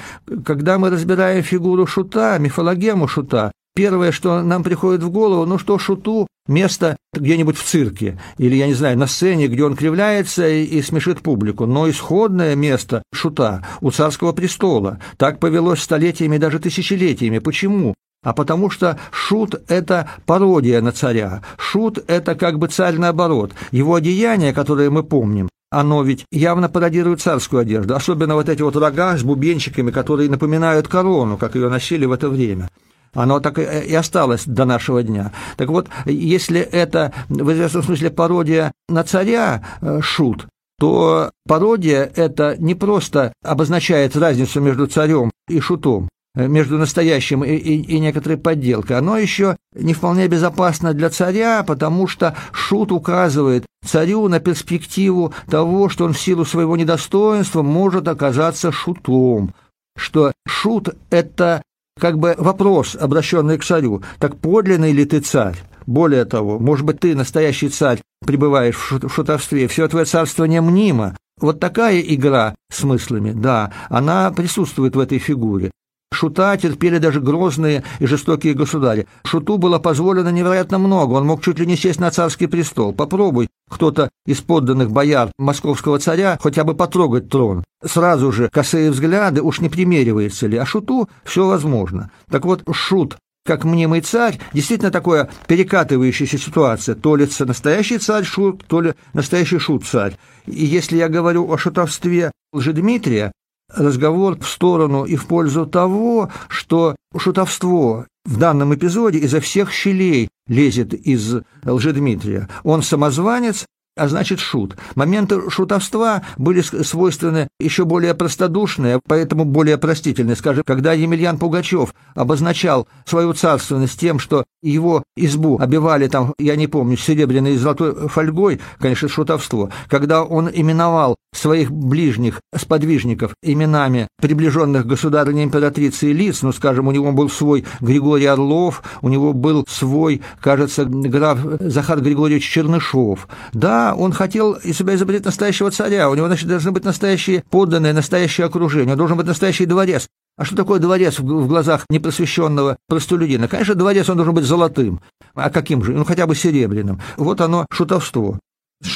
Когда 0.46 0.78
мы 0.78 0.90
разбираем 0.90 1.42
фигуру 1.42 1.86
шута, 1.86 2.38
мифологему 2.38 3.06
шута, 3.06 3.52
первое, 3.78 4.10
что 4.10 4.42
нам 4.42 4.64
приходит 4.64 5.04
в 5.04 5.10
голову, 5.10 5.46
ну 5.46 5.56
что 5.56 5.78
шуту 5.78 6.26
место 6.48 6.96
где-нибудь 7.12 7.56
в 7.56 7.62
цирке 7.62 8.18
или, 8.36 8.56
я 8.56 8.66
не 8.66 8.74
знаю, 8.74 8.98
на 8.98 9.06
сцене, 9.06 9.46
где 9.46 9.62
он 9.62 9.76
кривляется 9.76 10.48
и, 10.48 10.64
и 10.64 10.82
смешит 10.82 11.20
публику, 11.20 11.64
но 11.64 11.88
исходное 11.88 12.56
место 12.56 13.04
шута 13.14 13.64
у 13.80 13.92
царского 13.92 14.32
престола. 14.32 14.98
Так 15.16 15.38
повелось 15.38 15.80
столетиями, 15.80 16.38
даже 16.38 16.58
тысячелетиями. 16.58 17.38
Почему? 17.38 17.94
А 18.24 18.32
потому 18.32 18.68
что 18.68 18.98
шут– 19.12 19.54
это 19.68 20.10
пародия 20.26 20.80
на 20.80 20.90
царя. 20.90 21.42
Шут– 21.56 22.02
это 22.08 22.34
как 22.34 22.58
бы 22.58 22.66
царь 22.66 22.96
наоборот. 22.98 23.52
Его 23.70 23.94
одеяние, 23.94 24.52
которое 24.52 24.90
мы 24.90 25.04
помним, 25.04 25.48
оно 25.70 26.02
ведь 26.02 26.24
явно 26.32 26.68
пародирует 26.68 27.20
царскую 27.20 27.60
одежду, 27.60 27.94
особенно 27.94 28.34
вот 28.34 28.48
эти 28.48 28.62
вот 28.62 28.74
рога 28.74 29.16
с 29.16 29.22
бубенчиками, 29.22 29.92
которые 29.92 30.28
напоминают 30.28 30.88
корону, 30.88 31.36
как 31.36 31.54
ее 31.54 31.68
носили 31.68 32.06
в 32.06 32.12
это 32.12 32.28
время. 32.28 32.68
Оно 33.14 33.40
так 33.40 33.58
и 33.58 33.94
осталось 33.94 34.44
до 34.46 34.64
нашего 34.64 35.02
дня. 35.02 35.32
Так 35.56 35.68
вот, 35.68 35.88
если 36.06 36.60
это 36.60 37.12
в 37.28 37.52
известном 37.52 37.82
смысле 37.82 38.10
пародия 38.10 38.72
на 38.88 39.04
царя 39.04 39.62
э, 39.80 40.00
шут, 40.02 40.46
то 40.78 41.30
пародия 41.46 42.10
это 42.14 42.56
не 42.58 42.74
просто 42.74 43.32
обозначает 43.42 44.16
разницу 44.16 44.60
между 44.60 44.86
царем 44.86 45.30
и 45.48 45.60
шутом, 45.60 46.08
э, 46.34 46.46
между 46.46 46.78
настоящим 46.78 47.42
и, 47.42 47.50
и, 47.54 47.82
и 47.82 47.98
некоторой 47.98 48.38
подделкой. 48.38 48.98
Оно 48.98 49.18
еще 49.18 49.56
не 49.74 49.94
вполне 49.94 50.28
безопасно 50.28 50.94
для 50.94 51.10
царя, 51.10 51.64
потому 51.64 52.06
что 52.06 52.36
шут 52.52 52.92
указывает 52.92 53.66
царю 53.84 54.28
на 54.28 54.38
перспективу 54.38 55.32
того, 55.50 55.88
что 55.88 56.04
он 56.04 56.12
в 56.12 56.20
силу 56.20 56.44
своего 56.44 56.76
недостоинства 56.76 57.62
может 57.62 58.06
оказаться 58.06 58.70
шутом, 58.70 59.54
что 59.96 60.32
шут– 60.46 60.94
это 61.10 61.62
как 61.98 62.18
бы 62.18 62.34
вопрос, 62.38 62.96
обращенный 62.98 63.58
к 63.58 63.64
царю, 63.64 64.02
так 64.18 64.36
подлинный 64.36 64.92
ли 64.92 65.04
ты 65.04 65.20
царь? 65.20 65.56
Более 65.86 66.24
того, 66.24 66.58
может 66.58 66.84
быть, 66.84 67.00
ты, 67.00 67.14
настоящий 67.14 67.68
царь, 67.68 68.00
пребываешь 68.24 68.76
в 68.76 69.08
шутовстве, 69.08 69.68
все 69.68 69.88
твое 69.88 70.04
царство 70.04 70.44
не 70.44 70.60
мнимо. 70.60 71.16
Вот 71.40 71.60
такая 71.60 72.00
игра 72.00 72.54
смыслами, 72.70 73.32
да, 73.32 73.72
она 73.88 74.30
присутствует 74.30 74.96
в 74.96 75.00
этой 75.00 75.18
фигуре. 75.18 75.70
Шута 76.12 76.56
терпели 76.56 76.98
даже 76.98 77.20
грозные 77.20 77.84
и 78.00 78.06
жестокие 78.06 78.54
государи. 78.54 79.06
Шуту 79.24 79.56
было 79.56 79.78
позволено 79.78 80.30
невероятно 80.30 80.78
много, 80.78 81.12
он 81.14 81.26
мог 81.26 81.42
чуть 81.42 81.58
ли 81.58 81.66
не 81.66 81.76
сесть 81.76 82.00
на 82.00 82.10
царский 82.10 82.46
престол. 82.46 82.92
Попробуй 82.92 83.48
кто-то 83.68 84.10
из 84.26 84.40
подданных 84.40 84.90
бояр 84.90 85.30
московского 85.38 85.98
царя 85.98 86.38
хотя 86.42 86.64
бы 86.64 86.74
потрогать 86.74 87.28
трон. 87.28 87.64
Сразу 87.84 88.32
же 88.32 88.48
косые 88.48 88.90
взгляды, 88.90 89.42
уж 89.42 89.60
не 89.60 89.68
примеривается 89.68 90.46
ли, 90.46 90.56
а 90.56 90.66
Шуту 90.66 91.08
все 91.24 91.46
возможно. 91.46 92.10
Так 92.30 92.44
вот, 92.44 92.62
Шут 92.72 93.16
как 93.48 93.64
мнимый 93.64 94.02
царь, 94.02 94.38
действительно 94.52 94.90
такая 94.90 95.30
перекатывающаяся 95.46 96.36
ситуация. 96.36 96.94
То 96.94 97.16
ли 97.16 97.26
настоящий 97.38 97.96
царь 97.96 98.24
Шут, 98.24 98.66
то 98.66 98.82
ли 98.82 98.92
настоящий 99.14 99.58
Шут-царь. 99.58 100.18
И 100.46 100.66
если 100.66 100.98
я 100.98 101.08
говорю 101.08 101.50
о 101.50 101.56
шутовстве 101.56 102.30
Лжедмитрия, 102.52 103.32
разговор 103.74 104.38
в 104.38 104.46
сторону 104.46 105.04
и 105.04 105.16
в 105.16 105.26
пользу 105.26 105.66
того, 105.66 106.30
что 106.48 106.96
шутовство 107.16 108.06
в 108.28 108.36
данном 108.36 108.74
эпизоде 108.74 109.18
изо 109.20 109.40
всех 109.40 109.72
щелей 109.72 110.28
лезет 110.48 110.92
из 110.92 111.36
Лжедмитрия. 111.64 112.48
Он 112.62 112.82
самозванец, 112.82 113.64
а 113.98 114.08
значит 114.08 114.40
шут. 114.40 114.76
Моменты 114.94 115.50
шутовства 115.50 116.22
были 116.36 116.60
свойственны 116.60 117.48
еще 117.58 117.84
более 117.84 118.14
простодушные, 118.14 119.00
поэтому 119.06 119.44
более 119.44 119.78
простительные. 119.78 120.36
Скажем, 120.36 120.62
когда 120.64 120.92
Емельян 120.92 121.38
Пугачев 121.38 121.94
обозначал 122.14 122.86
свою 123.04 123.32
царственность 123.32 123.98
тем, 123.98 124.18
что 124.18 124.44
его 124.62 125.02
избу 125.16 125.58
обивали 125.58 126.08
там, 126.08 126.34
я 126.38 126.56
не 126.56 126.66
помню, 126.66 126.96
серебряной 126.96 127.54
и 127.54 127.58
золотой 127.58 128.08
фольгой, 128.08 128.60
конечно, 128.78 129.08
шутовство. 129.08 129.70
Когда 129.88 130.22
он 130.22 130.48
именовал 130.52 131.16
своих 131.34 131.70
ближних 131.70 132.40
сподвижников 132.54 133.34
именами 133.42 134.08
приближенных 134.20 134.86
государыне 134.86 135.44
императрицы 135.44 136.12
лиц, 136.12 136.42
ну, 136.42 136.52
скажем, 136.52 136.88
у 136.88 136.92
него 136.92 137.12
был 137.12 137.28
свой 137.28 137.64
Григорий 137.80 138.26
Орлов, 138.26 138.82
у 139.02 139.08
него 139.08 139.32
был 139.32 139.64
свой, 139.68 140.22
кажется, 140.40 140.84
граф 140.84 141.38
Захар 141.60 142.00
Григорьевич 142.00 142.48
Чернышов. 142.48 143.28
Да, 143.52 143.87
он 143.94 144.12
хотел 144.12 144.54
из 144.54 144.76
себя 144.76 144.94
изобретать 144.94 145.26
настоящего 145.26 145.70
царя, 145.70 146.10
у 146.10 146.14
него, 146.14 146.26
значит, 146.26 146.48
должны 146.48 146.72
быть 146.72 146.84
настоящие 146.84 147.44
подданные, 147.50 147.92
настоящее 147.92 148.46
окружение, 148.46 148.96
должен 148.96 149.16
быть 149.16 149.26
настоящий 149.26 149.66
дворец. 149.66 150.08
А 150.36 150.44
что 150.44 150.54
такое 150.54 150.78
дворец 150.78 151.18
в 151.18 151.48
глазах 151.48 151.84
непросвещенного 151.90 152.76
простолюдина? 152.86 153.48
Конечно, 153.48 153.74
дворец 153.74 154.08
он 154.08 154.16
должен 154.16 154.34
быть 154.34 154.44
золотым. 154.44 155.00
А 155.34 155.50
каким 155.50 155.82
же? 155.82 155.92
Ну, 155.92 156.04
хотя 156.04 156.28
бы 156.28 156.36
серебряным. 156.36 157.00
Вот 157.16 157.40
оно 157.40 157.66
шутовство. 157.70 158.38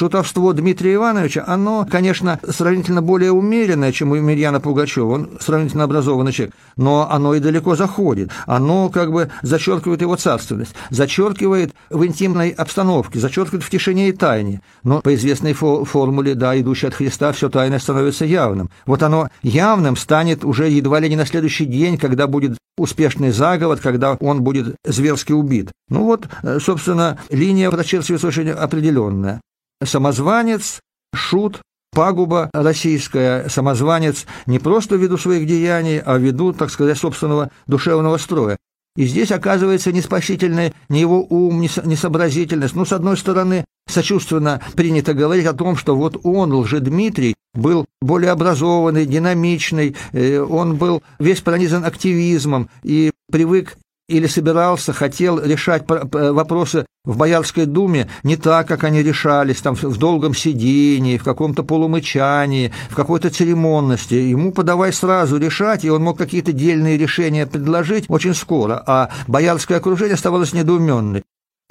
Шутовство 0.03 0.53
Дмитрия 0.53 0.95
Ивановича, 0.95 1.43
оно, 1.45 1.85
конечно, 1.89 2.39
сравнительно 2.49 3.01
более 3.01 3.31
умеренное, 3.31 3.91
чем 3.91 4.11
у 4.11 4.15
Емельяна 4.15 4.59
Пугачева. 4.59 5.13
Он 5.13 5.29
сравнительно 5.39 5.83
образованный 5.83 6.31
человек. 6.31 6.55
Но 6.75 7.09
оно 7.09 7.35
и 7.35 7.39
далеко 7.39 7.75
заходит. 7.75 8.31
Оно 8.45 8.89
как 8.89 9.11
бы 9.11 9.29
зачеркивает 9.43 10.01
его 10.01 10.15
царственность, 10.15 10.73
зачеркивает 10.89 11.73
в 11.89 12.05
интимной 12.05 12.49
обстановке, 12.49 13.19
зачеркивает 13.19 13.63
в 13.63 13.69
тишине 13.69 14.09
и 14.09 14.11
тайне. 14.13 14.61
Но 14.83 15.01
по 15.01 15.13
известной 15.15 15.53
фо 15.53 15.85
формуле, 15.85 16.35
да, 16.35 16.59
идущей 16.59 16.87
от 16.87 16.95
Христа, 16.95 17.31
все 17.31 17.49
тайное 17.49 17.79
становится 17.79 18.25
явным. 18.25 18.69
Вот 18.85 19.03
оно 19.03 19.29
явным 19.41 19.95
станет 19.95 20.43
уже 20.43 20.69
едва 20.69 20.99
ли 20.99 21.09
не 21.09 21.15
на 21.15 21.25
следующий 21.25 21.65
день, 21.65 21.97
когда 21.97 22.27
будет 22.27 22.57
успешный 22.77 23.31
заговор, 23.31 23.77
когда 23.77 24.13
он 24.13 24.41
будет 24.41 24.75
зверски 24.83 25.33
убит. 25.33 25.71
Ну 25.89 26.05
вот, 26.05 26.27
э, 26.41 26.59
собственно, 26.59 27.19
линия 27.29 27.69
прочерчивается 27.69 28.27
очень 28.27 28.49
определенная 28.49 29.41
самозванец, 29.85 30.79
шут, 31.13 31.61
пагуба 31.93 32.49
российская, 32.53 33.47
самозванец 33.49 34.25
не 34.45 34.59
просто 34.59 34.95
ввиду 34.95 35.17
своих 35.17 35.47
деяний, 35.47 35.99
а 35.99 36.17
ввиду, 36.17 36.53
так 36.53 36.69
сказать, 36.69 36.97
собственного 36.97 37.51
душевного 37.67 38.17
строя. 38.17 38.57
И 38.95 39.05
здесь 39.05 39.31
оказывается 39.31 39.91
не 39.91 40.01
спасительная 40.01 40.73
ни 40.89 40.99
его 40.99 41.25
ум, 41.27 41.61
ни 41.61 41.95
сообразительность. 41.95 42.75
Ну, 42.75 42.85
с 42.85 42.93
одной 42.93 43.17
стороны, 43.17 43.65
сочувственно 43.89 44.61
принято 44.75 45.13
говорить 45.13 45.47
о 45.47 45.53
том, 45.53 45.75
что 45.75 45.95
вот 45.95 46.19
он, 46.23 46.53
лжедмитрий, 46.53 47.35
был 47.53 47.85
более 48.01 48.31
образованный, 48.31 49.05
динамичный, 49.05 49.95
э, 50.11 50.39
он 50.39 50.77
был 50.77 51.03
весь 51.19 51.41
пронизан 51.41 51.85
активизмом 51.85 52.69
и 52.83 53.11
привык 53.31 53.77
или 54.07 54.27
собирался, 54.27 54.93
хотел 54.93 55.39
решать 55.39 55.83
вопросы 55.87 56.85
в 57.05 57.17
Боярской 57.17 57.65
думе 57.65 58.09
не 58.23 58.37
так, 58.37 58.67
как 58.67 58.83
они 58.83 59.03
решались, 59.03 59.61
там 59.61 59.75
в 59.75 59.97
долгом 59.97 60.33
сидении, 60.33 61.17
в 61.17 61.23
каком-то 61.23 61.63
полумычании, 61.63 62.71
в 62.89 62.95
какой-то 62.95 63.29
церемонности. 63.29 64.13
Ему 64.13 64.51
подавай 64.51 64.93
сразу 64.93 65.37
решать, 65.37 65.83
и 65.83 65.89
он 65.89 66.03
мог 66.03 66.17
какие-то 66.17 66.53
дельные 66.53 66.97
решения 66.97 67.45
предложить 67.45 68.05
очень 68.07 68.33
скоро, 68.33 68.81
а 68.85 69.09
боярское 69.27 69.77
окружение 69.77 70.15
оставалось 70.15 70.53
недоуменной 70.53 71.23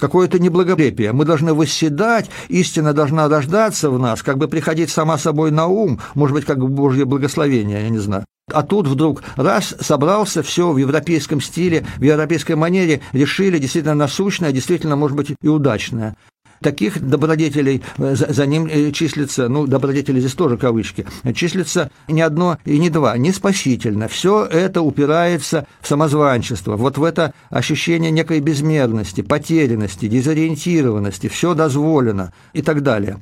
какое-то 0.02 0.40
неблагопрепие. 0.40 1.12
Мы 1.12 1.24
должны 1.24 1.54
восседать, 1.54 2.28
истина 2.48 2.92
должна 2.92 3.28
рождаться 3.28 3.88
в 3.88 4.00
нас, 4.00 4.20
как 4.24 4.36
бы 4.36 4.48
приходить 4.48 4.90
сама 4.90 5.16
собой 5.16 5.52
на 5.52 5.68
ум, 5.68 6.00
может 6.16 6.34
быть, 6.34 6.44
как 6.44 6.58
Божье 6.58 7.04
благословение, 7.04 7.82
я 7.82 7.88
не 7.88 7.98
знаю. 7.98 8.24
А 8.52 8.64
тут 8.64 8.88
вдруг 8.88 9.22
раз 9.36 9.76
собрался, 9.80 10.42
все 10.42 10.72
в 10.72 10.76
европейском 10.76 11.40
стиле, 11.40 11.86
в 11.98 12.02
европейской 12.02 12.56
манере, 12.56 13.00
решили 13.12 13.58
действительно 13.58 13.94
насущное, 13.94 14.50
действительно, 14.50 14.96
может 14.96 15.16
быть, 15.16 15.36
и 15.40 15.48
удачное. 15.48 16.16
Таких 16.62 17.00
добродетелей 17.00 17.82
э, 17.98 18.14
за, 18.14 18.46
ним 18.46 18.66
э, 18.66 18.92
числится, 18.92 19.48
ну, 19.48 19.66
добродетели 19.66 20.20
здесь 20.20 20.34
тоже 20.34 20.56
кавычки, 20.56 21.06
числится 21.34 21.90
не 22.08 22.22
одно 22.22 22.58
и 22.64 22.78
не 22.78 22.88
два, 22.88 23.16
не 23.18 23.32
спасительно. 23.32 24.08
Все 24.08 24.44
это 24.44 24.82
упирается 24.82 25.66
в 25.80 25.88
самозванчество, 25.88 26.76
вот 26.76 26.98
в 26.98 27.04
это 27.04 27.34
ощущение 27.50 28.10
некой 28.10 28.40
безмерности, 28.40 29.22
потерянности, 29.22 30.06
дезориентированности, 30.06 31.28
все 31.28 31.54
дозволено 31.54 32.32
и 32.52 32.62
так 32.62 32.82
далее. 32.82 33.18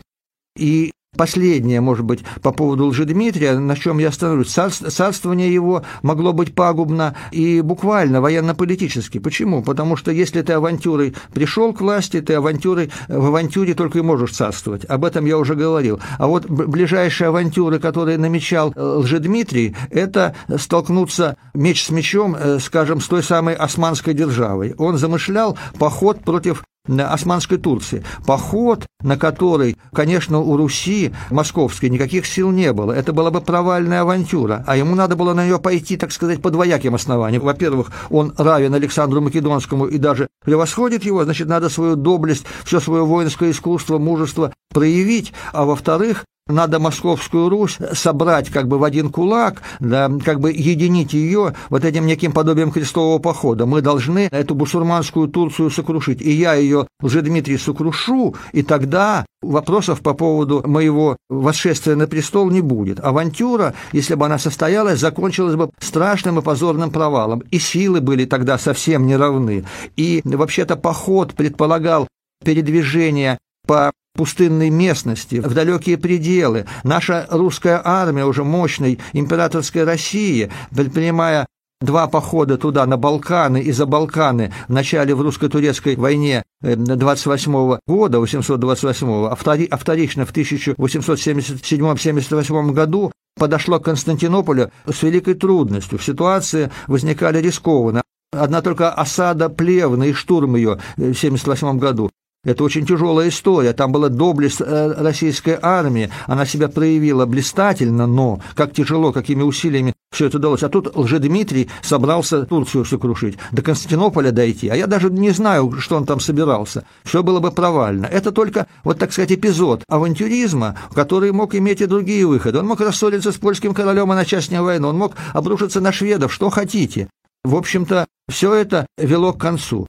И 0.56 0.92
Последнее, 1.16 1.80
может 1.80 2.06
быть, 2.06 2.20
по 2.40 2.52
поводу 2.52 2.86
Лжедмитрия, 2.86 3.58
на 3.58 3.76
чем 3.76 3.98
я 3.98 4.08
остановлюсь. 4.08 4.48
Царствование 4.48 5.52
его 5.52 5.82
могло 6.02 6.32
быть 6.32 6.54
пагубно 6.54 7.16
и 7.32 7.60
буквально 7.62 8.20
военно-политически. 8.20 9.18
Почему? 9.18 9.62
Потому 9.62 9.96
что 9.96 10.12
если 10.12 10.40
ты 10.40 10.52
авантюрой 10.52 11.14
пришел 11.34 11.74
к 11.74 11.80
власти, 11.80 12.20
ты 12.20 12.34
авантюрой, 12.34 12.90
в 13.08 13.26
авантюре 13.26 13.74
только 13.74 13.98
и 13.98 14.02
можешь 14.02 14.32
царствовать. 14.32 14.84
Об 14.84 15.04
этом 15.04 15.26
я 15.26 15.36
уже 15.36 15.56
говорил. 15.56 16.00
А 16.16 16.28
вот 16.28 16.48
ближайшие 16.48 17.28
авантюры, 17.28 17.80
которые 17.80 18.16
намечал 18.16 18.72
э, 18.74 18.80
Лжедмитрий, 18.80 19.76
это 19.90 20.36
столкнуться 20.56 21.36
меч 21.54 21.84
с 21.84 21.90
мечом, 21.90 22.36
э, 22.38 22.60
скажем, 22.60 23.00
с 23.00 23.08
той 23.08 23.24
самой 23.24 23.54
османской 23.56 24.14
державой. 24.14 24.74
Он 24.78 24.96
замышлял 24.96 25.58
поход 25.78 26.20
против 26.24 26.62
Османской 26.98 27.58
Турции. 27.58 28.04
Поход, 28.26 28.86
на 29.02 29.16
который, 29.16 29.76
конечно, 29.92 30.38
у 30.38 30.56
Руси 30.56 31.12
московской 31.30 31.88
никаких 31.90 32.26
сил 32.26 32.50
не 32.50 32.72
было. 32.72 32.92
Это 32.92 33.12
была 33.12 33.30
бы 33.30 33.40
провальная 33.40 34.02
авантюра, 34.02 34.64
а 34.66 34.76
ему 34.76 34.94
надо 34.94 35.16
было 35.16 35.34
на 35.34 35.44
нее 35.44 35.58
пойти, 35.58 35.96
так 35.96 36.12
сказать, 36.12 36.42
по 36.42 36.50
двояким 36.50 36.94
основаниям. 36.94 37.42
Во-первых, 37.42 37.92
он 38.10 38.32
равен 38.36 38.74
Александру 38.74 39.20
Македонскому 39.20 39.86
и 39.86 39.98
даже 39.98 40.28
превосходит 40.44 41.04
его, 41.04 41.24
значит, 41.24 41.48
надо 41.48 41.68
свою 41.68 41.96
доблесть, 41.96 42.44
все 42.64 42.80
свое 42.80 43.04
воинское 43.04 43.50
искусство, 43.50 43.98
мужество 43.98 44.52
проявить, 44.72 45.32
а 45.52 45.64
во-вторых, 45.64 46.24
надо 46.50 46.78
Московскую 46.78 47.48
Русь 47.48 47.78
собрать 47.92 48.50
как 48.50 48.68
бы 48.68 48.78
в 48.78 48.84
один 48.84 49.10
кулак, 49.10 49.62
да, 49.80 50.10
как 50.24 50.40
бы 50.40 50.52
единить 50.52 51.12
ее 51.12 51.54
вот 51.68 51.84
этим 51.84 52.06
неким 52.06 52.32
подобием 52.32 52.70
крестового 52.70 53.18
похода. 53.18 53.66
Мы 53.66 53.80
должны 53.80 54.28
эту 54.30 54.54
бусурманскую 54.54 55.28
Турцию 55.28 55.70
сокрушить. 55.70 56.20
И 56.20 56.30
я 56.30 56.54
ее, 56.54 56.86
Дмитрий 57.00 57.58
сокрушу, 57.58 58.34
и 58.52 58.62
тогда 58.62 59.26
вопросов 59.42 60.00
по 60.00 60.14
поводу 60.14 60.62
моего 60.66 61.16
восшествия 61.28 61.96
на 61.96 62.06
престол 62.06 62.50
не 62.50 62.60
будет. 62.60 63.00
Авантюра, 63.00 63.74
если 63.92 64.14
бы 64.14 64.26
она 64.26 64.38
состоялась, 64.38 65.00
закончилась 65.00 65.54
бы 65.54 65.70
страшным 65.78 66.38
и 66.38 66.42
позорным 66.42 66.90
провалом. 66.90 67.42
И 67.50 67.58
силы 67.58 68.00
были 68.00 68.24
тогда 68.24 68.58
совсем 68.58 69.06
неравны. 69.06 69.64
И 69.96 70.22
вообще-то 70.24 70.76
поход 70.76 71.34
предполагал 71.34 72.08
передвижение 72.44 73.38
по 73.66 73.92
пустынной 74.20 74.68
местности, 74.68 75.36
в 75.36 75.54
далекие 75.54 75.96
пределы. 75.96 76.66
Наша 76.84 77.26
русская 77.30 77.80
армия, 77.82 78.26
уже 78.26 78.44
мощной 78.44 78.98
императорской 79.14 79.84
России, 79.84 80.50
предпринимая 80.76 81.46
два 81.80 82.06
похода 82.06 82.58
туда, 82.58 82.84
на 82.84 82.98
Балканы 82.98 83.62
и 83.62 83.72
за 83.72 83.86
Балканы, 83.86 84.52
в 84.68 84.72
начале 84.74 85.14
в 85.14 85.22
русско-турецкой 85.22 85.96
войне 85.96 86.42
28 86.60 87.50
-го 87.50 87.78
года, 87.86 88.20
828 88.20 89.08
а, 89.08 89.34
втори, 89.34 89.66
а 89.70 89.78
вторично 89.78 90.26
в 90.26 90.34
1877-78 90.34 92.72
году 92.72 93.10
подошло 93.38 93.80
к 93.80 93.86
Константинополю 93.86 94.70
с 94.84 95.02
великой 95.02 95.32
трудностью. 95.32 95.98
Ситуации 95.98 96.70
возникали 96.88 97.40
рискованно. 97.40 98.02
Одна 98.32 98.60
только 98.60 98.92
осада 98.92 99.48
Плевны 99.48 100.10
и 100.10 100.12
штурм 100.12 100.56
ее 100.56 100.78
в 100.98 101.00
1978 101.00 101.78
году 101.78 102.10
Это 102.42 102.64
очень 102.64 102.86
тяжелая 102.86 103.28
история. 103.28 103.74
Там 103.74 103.92
была 103.92 104.08
доблесть 104.08 104.62
э, 104.62 104.94
российской 104.96 105.58
армии. 105.60 106.10
Она 106.26 106.46
себя 106.46 106.68
проявила 106.68 107.26
блистательно, 107.26 108.06
но 108.06 108.40
как 108.54 108.72
тяжело, 108.72 109.12
какими 109.12 109.42
усилиями 109.42 109.92
все 110.10 110.26
это 110.26 110.38
удалось. 110.38 110.62
А 110.62 110.70
тут 110.70 110.96
Лжедмитрий 110.96 111.68
собрался 111.82 112.46
Турцию 112.46 112.86
сокрушить, 112.86 113.36
до 113.52 113.60
Константинополя 113.60 114.32
дойти. 114.32 114.70
А 114.70 114.74
я 114.74 114.86
даже 114.86 115.10
не 115.10 115.32
знаю, 115.32 115.70
что 115.80 115.96
он 115.96 116.06
там 116.06 116.18
собирался. 116.18 116.84
Все 117.04 117.22
было 117.22 117.40
бы 117.40 117.50
провально. 117.50 118.06
Это 118.06 118.32
только, 118.32 118.66
вот 118.84 118.98
так 118.98 119.12
сказать, 119.12 119.32
эпизод 119.32 119.84
авантюризма, 119.86 120.78
который 120.94 121.32
мог 121.32 121.54
иметь 121.54 121.82
и 121.82 121.86
другие 121.86 122.26
выходы. 122.26 122.58
Он 122.58 122.66
мог 122.66 122.80
рассориться 122.80 123.32
с 123.32 123.36
польским 123.36 123.74
королем 123.74 124.10
и 124.12 124.16
начать 124.16 124.44
с 124.44 124.50
него 124.50 124.64
войну. 124.64 124.88
Он 124.88 124.96
мог 124.96 125.12
обрушиться 125.34 125.82
на 125.82 125.92
шведов, 125.92 126.32
что 126.32 126.48
хотите. 126.48 127.10
В 127.44 127.54
общем-то, 127.54 128.06
все 128.30 128.54
это 128.54 128.86
вело 128.96 129.34
к 129.34 129.40
концу. 129.40 129.86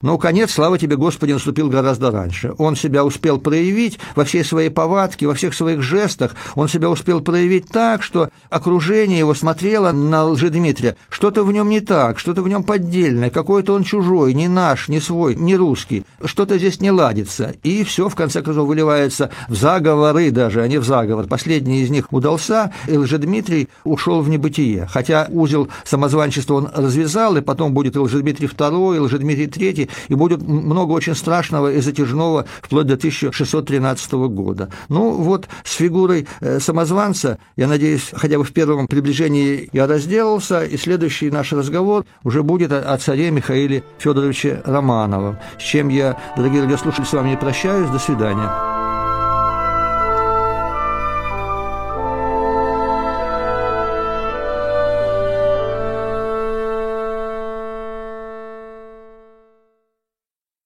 Но 0.00 0.16
конец, 0.16 0.52
слава 0.52 0.78
тебе, 0.78 0.94
Господи, 0.94 1.32
наступил 1.32 1.68
гораздо 1.68 2.12
раньше. 2.12 2.54
Он 2.58 2.76
себя 2.76 3.04
успел 3.04 3.40
проявить 3.40 3.98
во 4.14 4.22
всей 4.22 4.44
своей 4.44 4.70
повадке, 4.70 5.26
во 5.26 5.34
всех 5.34 5.54
своих 5.54 5.82
жестах. 5.82 6.36
Он 6.54 6.68
себя 6.68 6.88
успел 6.88 7.20
проявить 7.20 7.66
так, 7.66 8.04
что 8.04 8.28
окружение 8.48 9.18
его 9.18 9.34
смотрело 9.34 9.90
на 9.90 10.24
Лжедмитрия. 10.24 10.96
Что-то 11.08 11.42
в 11.42 11.50
нем 11.52 11.68
не 11.68 11.80
так, 11.80 12.20
что-то 12.20 12.42
в 12.42 12.48
нем 12.48 12.62
поддельное, 12.62 13.30
какой-то 13.30 13.72
он 13.74 13.82
чужой, 13.82 14.34
не 14.34 14.46
наш, 14.46 14.86
не 14.86 15.00
свой, 15.00 15.34
не 15.34 15.56
русский. 15.56 16.04
Что-то 16.24 16.58
здесь 16.58 16.80
не 16.80 16.92
ладится. 16.92 17.56
И 17.64 17.82
все, 17.82 18.08
в 18.08 18.14
конце 18.14 18.40
концов, 18.40 18.68
выливается 18.68 19.30
в 19.48 19.56
заговоры 19.56 20.30
даже, 20.30 20.62
а 20.62 20.68
не 20.68 20.78
в 20.78 20.84
заговор. 20.84 21.26
Последний 21.26 21.82
из 21.82 21.90
них 21.90 22.12
удался, 22.12 22.72
и 22.86 22.96
Лжедмитрий 22.96 23.68
ушел 23.82 24.20
в 24.20 24.28
небытие. 24.28 24.86
Хотя 24.88 25.26
узел 25.28 25.70
самозванчества 25.82 26.54
он 26.54 26.70
развязал, 26.72 27.36
и 27.36 27.40
потом 27.40 27.74
будет 27.74 27.96
и 27.96 27.98
Лжедмитрий 27.98 28.46
II, 28.46 28.94
и 28.94 29.00
Лжедмитрий 29.00 29.46
III, 29.46 29.87
и 30.08 30.14
будет 30.14 30.42
много 30.42 30.92
очень 30.92 31.14
страшного 31.14 31.72
и 31.72 31.80
затяжного 31.80 32.46
вплоть 32.62 32.86
до 32.86 32.94
1613 32.94 34.12
года. 34.12 34.70
Ну 34.88 35.12
вот 35.12 35.48
с 35.64 35.74
фигурой 35.74 36.26
э, 36.40 36.60
самозванца, 36.60 37.38
я 37.56 37.68
надеюсь, 37.68 38.10
хотя 38.12 38.38
бы 38.38 38.44
в 38.44 38.52
первом 38.52 38.86
приближении 38.86 39.68
я 39.72 39.86
разделался, 39.86 40.64
и 40.64 40.76
следующий 40.76 41.30
наш 41.30 41.52
разговор 41.52 42.04
уже 42.24 42.42
будет 42.42 42.72
о 42.72 42.96
царе 42.98 43.30
Михаиле 43.30 43.84
Федоровиче 43.98 44.62
Романовом, 44.64 45.38
с 45.58 45.62
чем 45.62 45.88
я, 45.88 46.18
дорогие 46.36 46.62
радиослушатели, 46.62 47.04
с 47.04 47.12
вами 47.12 47.30
не 47.30 47.36
прощаюсь. 47.36 47.90
До 47.90 47.98
свидания. 47.98 48.77